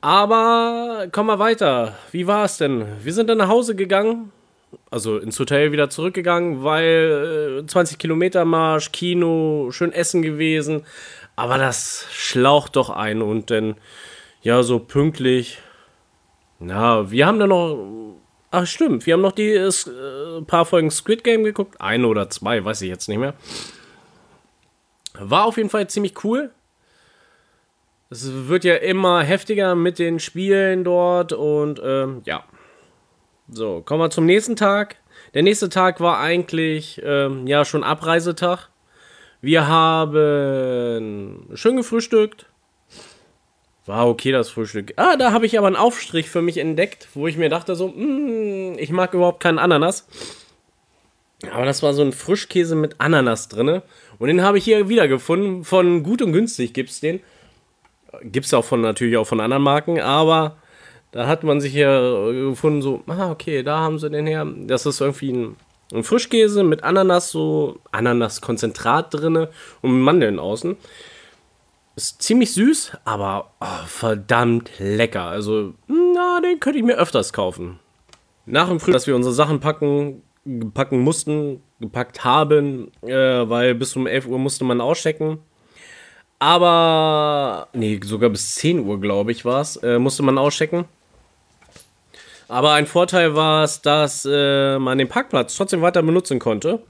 Aber 0.00 1.08
kommen 1.10 1.30
wir 1.30 1.40
weiter. 1.40 1.96
Wie 2.12 2.28
war 2.28 2.44
es 2.44 2.58
denn? 2.58 2.86
Wir 3.02 3.12
sind 3.12 3.28
dann 3.28 3.38
nach 3.38 3.48
Hause 3.48 3.74
gegangen, 3.74 4.30
also 4.90 5.18
ins 5.18 5.38
Hotel 5.38 5.72
wieder 5.72 5.90
zurückgegangen, 5.90 6.62
weil 6.62 7.62
äh, 7.62 7.66
20 7.66 7.98
Kilometer 7.98 8.44
Marsch, 8.44 8.92
Kino, 8.92 9.70
schön 9.70 9.92
essen 9.92 10.22
gewesen. 10.22 10.84
Aber 11.36 11.58
das 11.58 12.06
schlaucht 12.12 12.76
doch 12.76 12.90
ein 12.90 13.22
und 13.22 13.50
dann, 13.50 13.76
ja, 14.42 14.62
so 14.62 14.78
pünktlich 14.78 15.58
na, 16.58 17.10
wir 17.10 17.26
haben 17.26 17.38
da 17.38 17.46
noch. 17.46 18.16
Ach, 18.50 18.66
stimmt. 18.66 19.06
Wir 19.06 19.14
haben 19.14 19.20
noch 19.20 19.32
die 19.32 19.50
äh, 19.50 19.70
paar 20.46 20.64
Folgen 20.64 20.90
Squid 20.90 21.24
Game 21.24 21.44
geguckt. 21.44 21.80
Eine 21.80 22.06
oder 22.06 22.30
zwei, 22.30 22.64
weiß 22.64 22.82
ich 22.82 22.88
jetzt 22.88 23.08
nicht 23.08 23.18
mehr. 23.18 23.34
War 25.14 25.44
auf 25.44 25.56
jeden 25.56 25.70
Fall 25.70 25.88
ziemlich 25.88 26.24
cool. 26.24 26.50
Es 28.10 28.30
wird 28.48 28.64
ja 28.64 28.76
immer 28.76 29.22
heftiger 29.22 29.74
mit 29.74 29.98
den 29.98 30.20
Spielen 30.20 30.84
dort 30.84 31.32
und 31.32 31.80
ähm, 31.84 32.22
ja. 32.24 32.44
So, 33.48 33.82
kommen 33.82 34.00
wir 34.00 34.10
zum 34.10 34.26
nächsten 34.26 34.56
Tag. 34.56 34.96
Der 35.34 35.42
nächste 35.42 35.68
Tag 35.68 36.00
war 36.00 36.18
eigentlich 36.18 37.00
ähm, 37.04 37.46
ja 37.46 37.64
schon 37.64 37.84
Abreisetag. 37.84 38.68
Wir 39.40 39.68
haben 39.68 41.50
schön 41.54 41.76
gefrühstückt, 41.76 42.46
war 43.86 44.08
okay, 44.08 44.32
das 44.32 44.48
Frühstück. 44.48 44.94
Ah, 44.96 45.16
da 45.16 45.32
habe 45.32 45.44
ich 45.44 45.58
aber 45.58 45.66
einen 45.66 45.76
Aufstrich 45.76 46.30
für 46.30 46.40
mich 46.40 46.56
entdeckt, 46.56 47.08
wo 47.12 47.26
ich 47.26 47.36
mir 47.36 47.50
dachte 47.50 47.76
so, 47.76 47.88
mm, 47.88 48.78
ich 48.78 48.90
mag 48.90 49.12
überhaupt 49.12 49.42
keinen 49.42 49.58
Ananas. 49.58 50.06
Aber 51.52 51.66
das 51.66 51.82
war 51.82 51.92
so 51.92 52.00
ein 52.00 52.12
Frischkäse 52.12 52.76
mit 52.76 52.98
Ananas 52.98 53.48
drin. 53.48 53.82
Und 54.18 54.28
den 54.28 54.42
habe 54.42 54.56
ich 54.56 54.64
hier 54.64 54.88
wiedergefunden. 54.88 55.64
Von 55.64 56.02
Gut 56.02 56.22
und 56.22 56.32
Günstig 56.32 56.72
gibt 56.72 56.88
es 56.88 57.00
den. 57.00 57.20
Gibt 58.22 58.46
es 58.46 58.54
auch 58.54 58.64
von, 58.64 58.80
natürlich 58.80 59.18
auch 59.18 59.26
von 59.26 59.40
anderen 59.40 59.62
Marken. 59.62 60.00
Aber 60.00 60.56
da 61.14 61.28
hat 61.28 61.44
man 61.44 61.60
sich 61.60 61.72
hier 61.72 62.32
gefunden, 62.50 62.82
so, 62.82 63.04
ah, 63.06 63.30
okay, 63.30 63.62
da 63.62 63.78
haben 63.78 64.00
sie 64.00 64.10
den 64.10 64.26
her. 64.26 64.44
Das 64.66 64.84
ist 64.84 65.00
irgendwie 65.00 65.30
ein, 65.30 65.56
ein 65.92 66.02
Frischkäse 66.02 66.64
mit 66.64 66.82
Ananas, 66.82 67.30
so 67.30 67.78
Ananas-Konzentrat 67.92 69.14
drin 69.14 69.46
und 69.80 70.00
Mandeln 70.00 70.40
außen. 70.40 70.76
Ist 71.94 72.20
ziemlich 72.20 72.52
süß, 72.52 72.96
aber 73.04 73.52
oh, 73.60 73.86
verdammt 73.86 74.72
lecker. 74.80 75.26
Also, 75.26 75.74
na, 75.86 76.40
den 76.40 76.58
könnte 76.58 76.80
ich 76.80 76.84
mir 76.84 76.96
öfters 76.96 77.32
kaufen. 77.32 77.78
Nach 78.44 78.68
dem 78.68 78.80
Frühstück, 78.80 78.94
dass 78.94 79.06
wir 79.06 79.14
unsere 79.14 79.34
Sachen 79.34 79.60
packen, 79.60 80.24
packen 80.74 80.98
mussten, 80.98 81.62
gepackt 81.78 82.24
haben, 82.24 82.90
äh, 83.02 83.48
weil 83.48 83.76
bis 83.76 83.94
um 83.94 84.08
11 84.08 84.26
Uhr 84.26 84.38
musste 84.40 84.64
man 84.64 84.80
auschecken. 84.80 85.38
Aber, 86.40 87.68
nee, 87.72 88.00
sogar 88.02 88.30
bis 88.30 88.56
10 88.56 88.80
Uhr, 88.80 89.00
glaube 89.00 89.30
ich, 89.30 89.44
war 89.44 89.60
es, 89.60 89.76
äh, 89.76 90.00
musste 90.00 90.24
man 90.24 90.38
auschecken. 90.38 90.86
Aber 92.48 92.72
ein 92.72 92.86
Vorteil 92.86 93.34
war 93.34 93.64
es, 93.64 93.80
dass 93.82 94.26
äh, 94.30 94.78
man 94.78 94.98
den 94.98 95.08
Parkplatz 95.08 95.56
trotzdem 95.56 95.82
weiter 95.82 96.02
benutzen 96.02 96.38
konnte. 96.38 96.80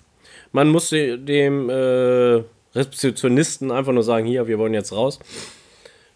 Man 0.52 0.68
musste 0.68 1.18
dem 1.18 1.70
äh, 1.70 2.42
Rezeptionisten 2.74 3.70
einfach 3.70 3.92
nur 3.92 4.02
sagen, 4.02 4.26
hier, 4.26 4.46
wir 4.46 4.58
wollen 4.58 4.74
jetzt 4.74 4.92
raus. 4.92 5.18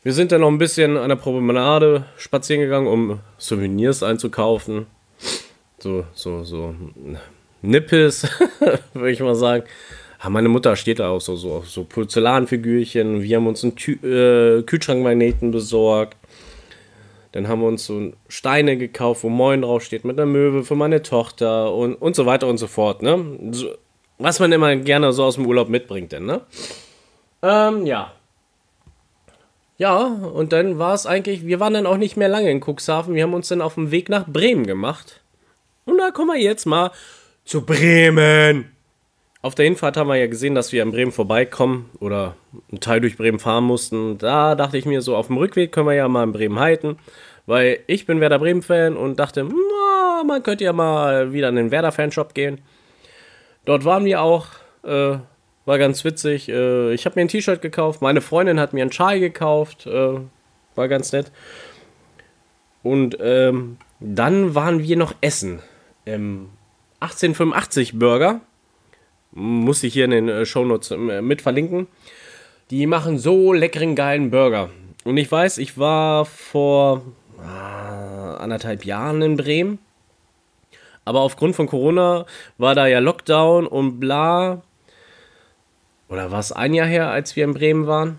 Wir 0.02 0.12
sind 0.12 0.32
dann 0.32 0.40
noch 0.40 0.48
ein 0.48 0.58
bisschen 0.58 0.96
an 0.96 1.08
der 1.08 1.16
Promenade 1.16 2.04
spazieren 2.16 2.62
gegangen, 2.62 2.86
um 2.86 3.20
Souvenirs 3.36 4.02
einzukaufen. 4.02 4.86
so, 5.78 6.04
so, 6.14 6.44
so 6.44 6.74
Nippes, 7.62 8.26
würde 8.94 9.10
ich 9.10 9.20
mal 9.20 9.34
sagen. 9.34 9.64
Ja, 10.22 10.30
meine 10.30 10.48
Mutter 10.48 10.74
steht 10.76 10.98
da 10.98 11.10
auch 11.10 11.20
so, 11.20 11.36
so 11.36 11.62
so 11.66 11.84
Porzellanfigürchen. 11.84 13.22
Wir 13.22 13.36
haben 13.36 13.46
uns 13.46 13.62
einen 13.62 13.76
Tü 13.76 13.92
äh, 14.02 14.62
Kühlschrankmagneten 14.62 15.50
besorgt. 15.52 16.16
Dann 17.32 17.48
haben 17.48 17.60
wir 17.60 17.68
uns 17.68 17.84
so 17.84 18.12
Steine 18.28 18.76
gekauft, 18.76 19.22
wo 19.22 19.28
Moin 19.28 19.62
draufsteht 19.62 20.04
mit 20.04 20.18
einer 20.18 20.26
Möwe 20.26 20.64
für 20.64 20.74
meine 20.74 21.02
Tochter 21.02 21.74
und, 21.74 21.94
und 21.94 22.16
so 22.16 22.26
weiter 22.26 22.46
und 22.46 22.58
so 22.58 22.66
fort. 22.66 23.02
Ne? 23.02 23.52
So, 23.52 23.68
was 24.18 24.40
man 24.40 24.52
immer 24.52 24.74
gerne 24.76 25.12
so 25.12 25.24
aus 25.24 25.34
dem 25.34 25.46
Urlaub 25.46 25.68
mitbringt, 25.68 26.12
denn, 26.12 26.24
ne? 26.24 26.40
Ähm, 27.42 27.86
ja. 27.86 28.12
Ja, 29.76 30.06
und 30.06 30.52
dann 30.52 30.78
war 30.78 30.94
es 30.94 31.06
eigentlich, 31.06 31.46
wir 31.46 31.60
waren 31.60 31.74
dann 31.74 31.86
auch 31.86 31.98
nicht 31.98 32.16
mehr 32.16 32.28
lange 32.28 32.50
in 32.50 32.60
Cuxhaven. 32.60 33.14
Wir 33.14 33.22
haben 33.22 33.34
uns 33.34 33.46
dann 33.46 33.60
auf 33.60 33.74
dem 33.74 33.92
Weg 33.92 34.08
nach 34.08 34.26
Bremen 34.26 34.66
gemacht. 34.66 35.20
Und 35.84 35.98
da 35.98 36.10
kommen 36.10 36.30
wir 36.30 36.42
jetzt 36.42 36.66
mal 36.66 36.90
zu 37.44 37.64
Bremen. 37.64 38.76
Auf 39.48 39.54
der 39.54 39.64
Hinfahrt 39.64 39.96
haben 39.96 40.08
wir 40.08 40.16
ja 40.16 40.26
gesehen, 40.26 40.54
dass 40.54 40.72
wir 40.72 40.82
in 40.82 40.90
Bremen 40.90 41.10
vorbeikommen 41.10 41.88
oder 42.00 42.36
einen 42.70 42.80
Teil 42.80 43.00
durch 43.00 43.16
Bremen 43.16 43.38
fahren 43.38 43.64
mussten. 43.64 44.18
Da 44.18 44.54
dachte 44.54 44.76
ich 44.76 44.84
mir 44.84 45.00
so, 45.00 45.16
auf 45.16 45.28
dem 45.28 45.38
Rückweg 45.38 45.72
können 45.72 45.86
wir 45.86 45.94
ja 45.94 46.06
mal 46.06 46.24
in 46.24 46.32
Bremen 46.32 46.60
halten, 46.60 46.98
weil 47.46 47.78
ich 47.86 48.04
bin 48.04 48.20
Werder 48.20 48.40
Bremen-Fan 48.40 48.94
und 48.94 49.18
dachte, 49.18 49.44
na, 49.44 50.22
man 50.22 50.42
könnte 50.42 50.64
ja 50.64 50.74
mal 50.74 51.32
wieder 51.32 51.48
in 51.48 51.56
den 51.56 51.70
Werder-Fanshop 51.70 52.34
gehen. 52.34 52.60
Dort 53.64 53.86
waren 53.86 54.04
wir 54.04 54.20
auch, 54.20 54.48
äh, 54.84 55.16
war 55.64 55.78
ganz 55.78 56.04
witzig. 56.04 56.50
Äh, 56.50 56.92
ich 56.92 57.06
habe 57.06 57.18
mir 57.18 57.22
ein 57.22 57.28
T-Shirt 57.28 57.62
gekauft, 57.62 58.02
meine 58.02 58.20
Freundin 58.20 58.60
hat 58.60 58.74
mir 58.74 58.82
einen 58.82 58.92
Schal 58.92 59.18
gekauft, 59.18 59.86
äh, 59.86 60.18
war 60.74 60.88
ganz 60.88 61.10
nett. 61.12 61.32
Und 62.82 63.16
ähm, 63.18 63.78
dann 63.98 64.54
waren 64.54 64.82
wir 64.82 64.98
noch 64.98 65.14
essen. 65.22 65.60
Im 66.04 66.50
1885 67.00 67.98
Burger 67.98 68.42
muss 69.32 69.82
ich 69.82 69.92
hier 69.92 70.04
in 70.04 70.10
den 70.10 70.28
äh, 70.28 70.46
Shownotes 70.46 70.90
äh, 70.90 71.22
mit 71.22 71.42
verlinken. 71.42 71.86
Die 72.70 72.86
machen 72.86 73.18
so 73.18 73.52
leckeren, 73.52 73.94
geilen 73.94 74.30
Burger. 74.30 74.70
Und 75.04 75.16
ich 75.16 75.30
weiß, 75.30 75.58
ich 75.58 75.78
war 75.78 76.26
vor 76.26 77.02
ah, 77.42 78.36
anderthalb 78.36 78.84
Jahren 78.84 79.22
in 79.22 79.36
Bremen. 79.36 79.78
Aber 81.04 81.20
aufgrund 81.20 81.56
von 81.56 81.66
Corona 81.66 82.26
war 82.58 82.74
da 82.74 82.86
ja 82.86 82.98
Lockdown 82.98 83.66
und 83.66 83.98
bla. 83.98 84.62
Oder 86.10 86.30
war 86.30 86.40
es 86.40 86.52
ein 86.52 86.74
Jahr 86.74 86.86
her, 86.86 87.10
als 87.10 87.36
wir 87.36 87.44
in 87.44 87.54
Bremen 87.54 87.86
waren? 87.86 88.18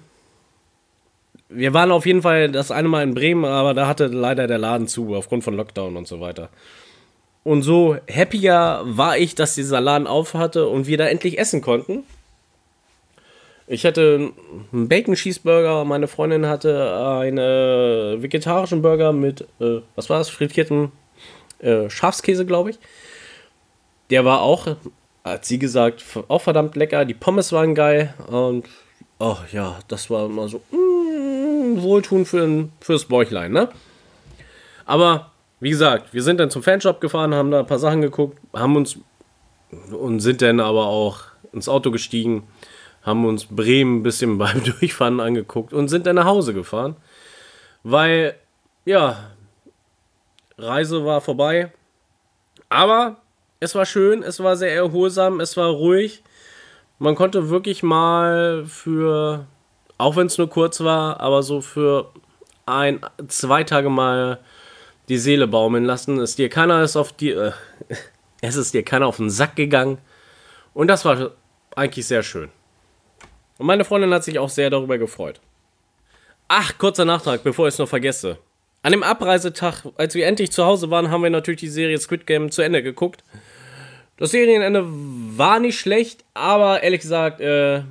Wir 1.50 1.74
waren 1.74 1.92
auf 1.92 2.06
jeden 2.06 2.22
Fall 2.22 2.52
das 2.52 2.72
eine 2.72 2.88
Mal 2.88 3.04
in 3.04 3.14
Bremen, 3.14 3.46
aber 3.46 3.74
da 3.74 3.88
hatte 3.88 4.08
leider 4.08 4.48
der 4.48 4.60
Laden 4.60 4.88
zu, 4.88 5.16
aufgrund 5.16 5.44
von 5.44 5.56
Lockdown 5.56 5.98
und 5.98 6.08
so 6.08 6.20
weiter. 6.20 6.50
Und 7.44 7.62
so 7.64 7.98
happier 8.10 8.82
war 8.84 9.18
ich, 9.18 9.36
dass 9.36 9.56
dieser 9.56 9.82
Laden 9.82 10.08
auf 10.08 10.34
hatte 10.34 10.68
und 10.68 10.88
wir 10.88 10.98
da 10.98 11.08
endlich 11.08 11.40
essen 11.40 11.62
konnten. 11.62 12.04
Ich 13.72 13.86
hatte 13.86 14.32
einen 14.74 14.88
Bacon 14.88 15.14
Cheeseburger, 15.14 15.86
meine 15.86 16.08
Freundin 16.08 16.48
hatte 16.48 17.06
einen 17.22 18.22
vegetarischen 18.22 18.82
Burger 18.82 19.14
mit, 19.14 19.42
äh, 19.60 19.82
was 19.96 20.10
war 20.10 20.20
es, 20.20 20.30
frittierten 20.30 20.92
äh, 21.60 21.90
Schafskäse, 21.90 22.46
glaube 22.48 22.72
ich. 22.72 22.80
Der 24.10 24.26
war 24.26 24.42
auch, 24.42 24.76
hat 25.24 25.46
sie 25.46 25.60
gesagt, 25.60 26.04
auch 26.30 26.42
verdammt 26.42 26.76
lecker. 26.76 27.06
Die 27.06 27.14
Pommes 27.14 27.52
waren 27.52 27.76
geil 27.76 28.14
und, 28.28 28.66
oh 29.20 29.38
ja, 29.52 29.78
das 29.88 30.10
war 30.10 30.26
immer 30.26 30.48
so 30.48 30.62
mm, 30.72 31.82
Wohltun 31.84 32.26
für, 32.26 32.70
fürs 32.82 33.06
Bäuchlein, 33.06 33.52
ne? 33.52 33.70
Aber 34.86 35.29
wie 35.60 35.70
gesagt, 35.70 36.14
wir 36.14 36.24
sind 36.24 36.40
dann 36.40 36.50
zum 36.50 36.64
Fanshop 36.64 37.02
gefahren, 37.02 37.34
haben 37.34 37.52
da 37.52 37.60
ein 37.60 37.68
paar 37.68 37.80
Sachen 37.80 38.02
geguckt, 38.02 38.40
haben 38.54 38.76
uns 38.76 38.98
und 39.92 40.20
sind 40.20 40.42
dann 40.42 40.60
aber 40.60 40.88
auch 40.88 41.22
ins 41.52 41.70
Auto 41.70 41.92
gestiegen, 41.92 42.48
haben 43.04 43.26
uns 43.26 43.46
Bremen 43.46 44.00
ein 44.00 44.04
bisschen 44.04 44.38
beim 44.38 44.64
Durchfahren 44.64 45.20
angeguckt 45.20 45.74
und 45.74 45.88
sind 45.90 46.06
dann 46.08 46.16
nach 46.16 46.26
Hause 46.26 46.54
gefahren. 46.54 46.96
Weil, 47.84 48.36
ja, 48.86 49.32
Reise 50.58 51.06
war 51.06 51.22
vorbei. 51.22 51.72
Aber 52.68 53.18
es 53.60 53.76
war 53.76 53.86
schön, 53.86 54.24
es 54.24 54.42
war 54.42 54.56
sehr 54.56 54.74
erholsam, 54.74 55.40
es 55.40 55.58
war 55.58 55.70
ruhig. 55.70 56.24
Man 57.00 57.16
konnte 57.16 57.50
wirklich 57.50 57.82
mal 57.82 58.66
für, 58.66 59.48
auch 59.98 60.16
wenn 60.16 60.28
es 60.28 60.38
nur 60.38 60.50
kurz 60.50 60.82
war, 60.82 61.20
aber 61.20 61.44
so 61.44 61.62
für 61.62 62.12
ein, 62.66 63.00
zwei 63.28 63.64
Tage 63.64 63.90
mal 63.90 64.40
die 65.10 65.18
Seele 65.18 65.48
baumeln 65.48 65.86
lassen. 65.86 66.20
Es 66.20 66.36
dir 66.36 66.50
keiner 66.50 66.84
ist 66.84 66.96
auf 66.96 67.12
die, 67.12 67.32
äh, 67.32 67.52
es 68.42 68.56
ist 68.56 68.74
dir 68.74 68.84
keiner 68.84 69.08
auf 69.08 69.18
den 69.18 69.30
Sack 69.30 69.56
gegangen. 69.56 69.98
Und 70.74 70.88
das 70.88 71.04
war 71.04 71.32
eigentlich 71.76 72.06
sehr 72.08 72.24
schön. 72.24 72.50
Und 73.58 73.66
meine 73.66 73.84
Freundin 73.84 74.14
hat 74.14 74.24
sich 74.24 74.40
auch 74.40 74.50
sehr 74.50 74.70
darüber 74.70 74.98
gefreut. 74.98 75.42
Ach, 76.48 76.78
kurzer 76.78 77.06
Nachtrag, 77.06 77.44
bevor 77.44 77.68
ich 77.68 77.74
es 77.74 77.80
noch 77.80 77.90
vergesse. 77.90 78.38
An 78.82 78.92
dem 78.92 79.04
Abreisetag, 79.04 79.84
als 79.98 80.16
wir 80.16 80.26
endlich 80.26 80.52
zu 80.52 80.66
Hause 80.66 80.90
waren, 80.90 81.12
haben 81.12 81.22
wir 81.22 81.30
natürlich 81.30 81.60
die 81.60 81.68
Serie 81.68 81.98
Squid 81.98 82.26
Game 82.26 82.50
zu 82.50 82.62
Ende 82.62 82.82
geguckt. 82.82 83.24
Das 84.18 84.32
Serienende 84.32 84.86
war 84.86 85.60
nicht 85.60 85.80
schlecht, 85.80 86.24
aber 86.34 86.82
ehrlich 86.82 87.02
gesagt, 87.02 87.42
äh, 87.42 87.84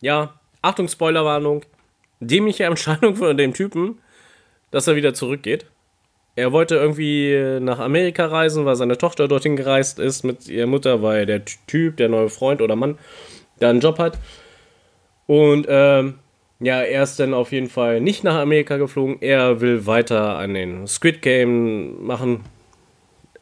ja, 0.00 0.34
Achtung, 0.62 0.88
Spoilerwarnung. 0.88 1.64
Dämliche 2.20 2.64
Entscheidung 2.64 3.16
von 3.16 3.36
dem 3.36 3.52
Typen, 3.52 4.00
dass 4.70 4.86
er 4.86 4.96
wieder 4.96 5.12
zurückgeht. 5.12 5.66
Er 6.34 6.52
wollte 6.52 6.76
irgendwie 6.76 7.58
nach 7.60 7.78
Amerika 7.78 8.26
reisen, 8.26 8.64
weil 8.64 8.76
seine 8.76 8.96
Tochter 8.96 9.28
dorthin 9.28 9.56
gereist 9.56 9.98
ist 9.98 10.24
mit 10.24 10.48
ihrer 10.48 10.66
Mutter, 10.66 11.02
weil 11.02 11.26
der 11.26 11.44
Typ, 11.44 11.98
der 11.98 12.08
neue 12.08 12.30
Freund 12.30 12.62
oder 12.62 12.74
Mann, 12.74 12.98
da 13.58 13.68
einen 13.68 13.80
Job 13.80 13.98
hat. 13.98 14.18
Und 15.26 15.66
ähm, 15.68 16.18
ja, 16.60 16.80
er 16.80 17.02
ist 17.02 17.18
dann 17.18 17.34
auf 17.34 17.52
jeden 17.52 17.68
Fall 17.68 18.00
nicht 18.00 18.24
nach 18.24 18.36
Amerika 18.36 18.76
geflogen. 18.76 19.18
Er 19.20 19.60
will 19.60 19.86
weiter 19.86 20.38
an 20.38 20.54
den 20.54 20.86
Squid 20.86 21.20
Game 21.20 22.02
machen. 22.06 22.44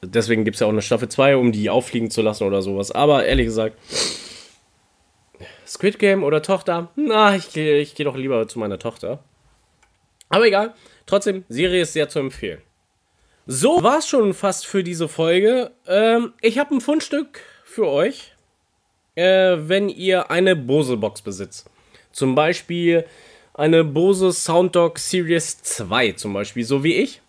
Deswegen 0.02 0.44
gibt 0.44 0.56
es 0.56 0.60
ja 0.60 0.66
auch 0.66 0.72
eine 0.72 0.82
Staffel 0.82 1.08
2, 1.08 1.36
um 1.36 1.52
die 1.52 1.70
auffliegen 1.70 2.10
zu 2.10 2.22
lassen 2.22 2.44
oder 2.44 2.62
sowas. 2.62 2.90
Aber 2.90 3.24
ehrlich 3.26 3.46
gesagt, 3.46 3.76
Squid 5.66 5.98
Game 5.98 6.24
oder 6.24 6.42
Tochter? 6.42 6.90
Na, 6.96 7.36
ich, 7.36 7.56
ich 7.56 7.94
gehe 7.94 8.04
doch 8.04 8.16
lieber 8.16 8.48
zu 8.48 8.58
meiner 8.58 8.78
Tochter. 8.78 9.22
Aber 10.28 10.46
egal. 10.46 10.74
Trotzdem, 11.06 11.44
Serie 11.48 11.82
ist 11.82 11.92
sehr 11.92 12.08
zu 12.08 12.18
empfehlen. 12.18 12.62
So 13.52 13.82
war 13.82 13.98
es 13.98 14.06
schon 14.06 14.32
fast 14.32 14.64
für 14.64 14.84
diese 14.84 15.08
Folge. 15.08 15.72
Ähm, 15.88 16.34
ich 16.40 16.56
habe 16.56 16.72
ein 16.72 16.80
Fundstück 16.80 17.40
für 17.64 17.88
euch, 17.88 18.30
äh, 19.16 19.56
wenn 19.58 19.88
ihr 19.88 20.30
eine 20.30 20.54
Bose-Box 20.54 21.22
besitzt. 21.22 21.68
Zum 22.12 22.36
Beispiel 22.36 23.04
eine 23.54 23.82
Bose 23.82 24.32
Sounddog 24.32 25.00
Series 25.00 25.64
2 25.64 26.12
zum 26.12 26.32
Beispiel, 26.32 26.62
so 26.62 26.84
wie 26.84 26.94
ich. 26.94 27.22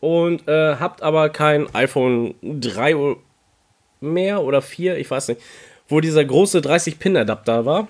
Und 0.00 0.48
äh, 0.48 0.76
habt 0.76 1.02
aber 1.02 1.28
kein 1.28 1.68
iPhone 1.74 2.34
3 2.40 3.16
mehr 4.00 4.40
oder 4.44 4.62
4, 4.62 4.96
ich 4.96 5.10
weiß 5.10 5.28
nicht, 5.28 5.42
wo 5.86 6.00
dieser 6.00 6.24
große 6.24 6.60
30-Pin-Adapter 6.60 7.66
war. 7.66 7.88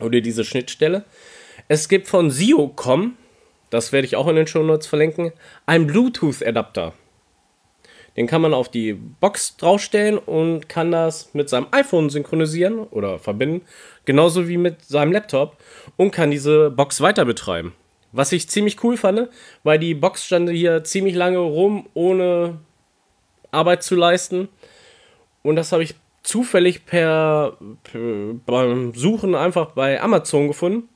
Oder 0.00 0.22
diese 0.22 0.46
Schnittstelle. 0.46 1.04
Es 1.68 1.90
gibt 1.90 2.08
von 2.08 2.30
Siocom 2.30 3.18
das 3.70 3.92
werde 3.92 4.06
ich 4.06 4.16
auch 4.16 4.28
in 4.28 4.36
den 4.36 4.46
Show 4.46 4.62
Notes 4.62 4.86
verlinken, 4.86 5.32
ein 5.66 5.86
Bluetooth-Adapter. 5.86 6.92
Den 8.16 8.26
kann 8.26 8.40
man 8.40 8.54
auf 8.54 8.70
die 8.70 8.94
Box 8.94 9.56
draufstellen 9.56 10.16
und 10.16 10.68
kann 10.68 10.90
das 10.90 11.34
mit 11.34 11.50
seinem 11.50 11.66
iPhone 11.72 12.08
synchronisieren 12.08 12.78
oder 12.78 13.18
verbinden, 13.18 13.66
genauso 14.06 14.48
wie 14.48 14.56
mit 14.56 14.82
seinem 14.82 15.12
Laptop 15.12 15.58
und 15.96 16.12
kann 16.12 16.30
diese 16.30 16.70
Box 16.70 17.00
weiter 17.02 17.26
betreiben. 17.26 17.74
Was 18.12 18.32
ich 18.32 18.48
ziemlich 18.48 18.82
cool 18.82 18.96
fand, 18.96 19.28
weil 19.64 19.78
die 19.78 19.94
Box 19.94 20.24
stand 20.24 20.48
hier 20.48 20.82
ziemlich 20.84 21.14
lange 21.14 21.38
rum, 21.38 21.88
ohne 21.92 22.60
Arbeit 23.50 23.82
zu 23.82 23.94
leisten. 23.94 24.48
Und 25.42 25.56
das 25.56 25.72
habe 25.72 25.82
ich 25.82 25.94
zufällig 26.22 26.86
per, 26.86 27.58
per, 27.82 28.00
beim 28.46 28.94
Suchen 28.94 29.34
einfach 29.34 29.72
bei 29.72 30.00
Amazon 30.00 30.48
gefunden 30.48 30.88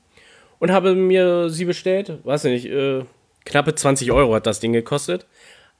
und 0.61 0.70
habe 0.70 0.94
mir 0.94 1.51
sie 1.51 1.64
bestellt. 1.64 2.18
Weiß 2.23 2.44
nicht, 2.44 2.66
äh, 2.66 3.05
knappe 3.44 3.75
20 3.75 4.12
Euro 4.12 4.35
hat 4.35 4.46
das 4.46 4.61
Ding 4.61 4.73
gekostet. 4.73 5.27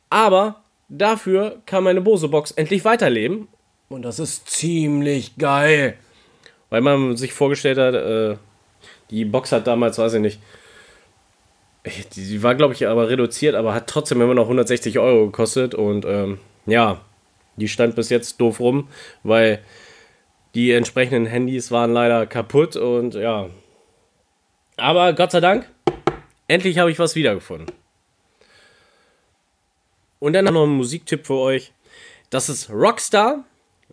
Aber 0.09 0.63
dafür 0.89 1.63
kann 1.67 1.85
meine 1.85 2.01
Bose-Box 2.01 2.51
endlich 2.53 2.85
weiterleben. 2.85 3.47
Und 3.89 4.03
das 4.03 4.19
ist 4.19 4.49
ziemlich 4.49 5.37
geil. 5.37 5.97
Weil 6.71 6.81
man 6.81 7.17
sich 7.17 7.33
vorgestellt 7.33 7.79
hat, 7.79 7.95
äh, 7.95 8.37
die 9.11 9.25
Box 9.25 9.53
hat 9.53 9.67
damals, 9.67 9.99
weiß 9.99 10.15
ich 10.15 10.21
nicht, 10.21 10.41
die 12.15 12.43
war, 12.43 12.55
glaube 12.55 12.75
ich, 12.75 12.87
aber 12.87 13.09
reduziert, 13.09 13.55
aber 13.55 13.75
hat 13.75 13.87
trotzdem 13.87 14.21
immer 14.21 14.35
noch 14.35 14.45
160 14.45 14.99
Euro 14.99 15.27
gekostet. 15.27 15.75
Und 15.75 16.05
ähm, 16.07 16.39
ja, 16.67 17.01
die 17.57 17.69
stand 17.69 17.97
bis 17.97 18.09
jetzt 18.09 18.41
doof 18.41 18.61
rum, 18.61 18.89
weil 19.23 19.61
die 20.55 20.73
entsprechenden 20.73 21.27
Handys 21.27 21.71
waren 21.71 21.93
leider 21.93 22.27
kaputt 22.27 22.77
und 22.77 23.15
ja, 23.15 23.49
aber 24.81 25.13
Gott 25.13 25.31
sei 25.33 25.41
Dank, 25.41 25.69
endlich 26.49 26.79
habe 26.79 26.91
ich 26.91 26.99
was 26.99 27.15
wiedergefunden. 27.15 27.75
Und 30.19 30.33
dann 30.33 30.47
noch 30.47 30.65
ein 30.65 30.71
Musiktipp 30.71 31.27
für 31.27 31.39
euch. 31.39 31.73
Das 32.31 32.49
ist 32.49 32.71
Rockstar, 32.71 33.45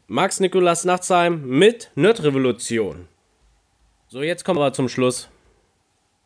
Max 0.07 0.39
Nikolas 0.39 0.85
Nachtsheim 0.85 1.45
mit 1.45 1.91
Nerdrevolution. 1.95 3.07
So, 4.09 4.21
jetzt 4.21 4.45
kommen 4.45 4.59
wir 4.59 4.73
zum 4.73 4.89
Schluss. 4.89 5.29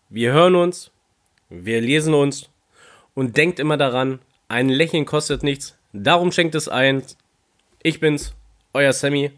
Wir 0.10 0.34
hören 0.34 0.56
uns, 0.56 0.91
wir 1.50 1.82
lesen 1.82 2.13
uns 2.13 2.50
und 3.13 3.38
denkt 3.38 3.60
immer 3.60 3.78
daran, 3.78 4.19
ein 4.47 4.69
Lächeln 4.69 5.06
kostet 5.06 5.43
nichts, 5.43 5.78
darum 5.93 6.32
schenkt 6.32 6.56
es 6.56 6.67
eins. 6.67 7.17
Ich 7.82 8.00
bin's, 8.00 8.34
euer 8.74 8.93
Sammy. 8.93 9.32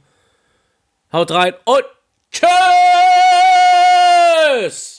Haut 1.12 1.32
rein 1.32 1.54
und 1.66 1.86
tschüss! 4.60 4.93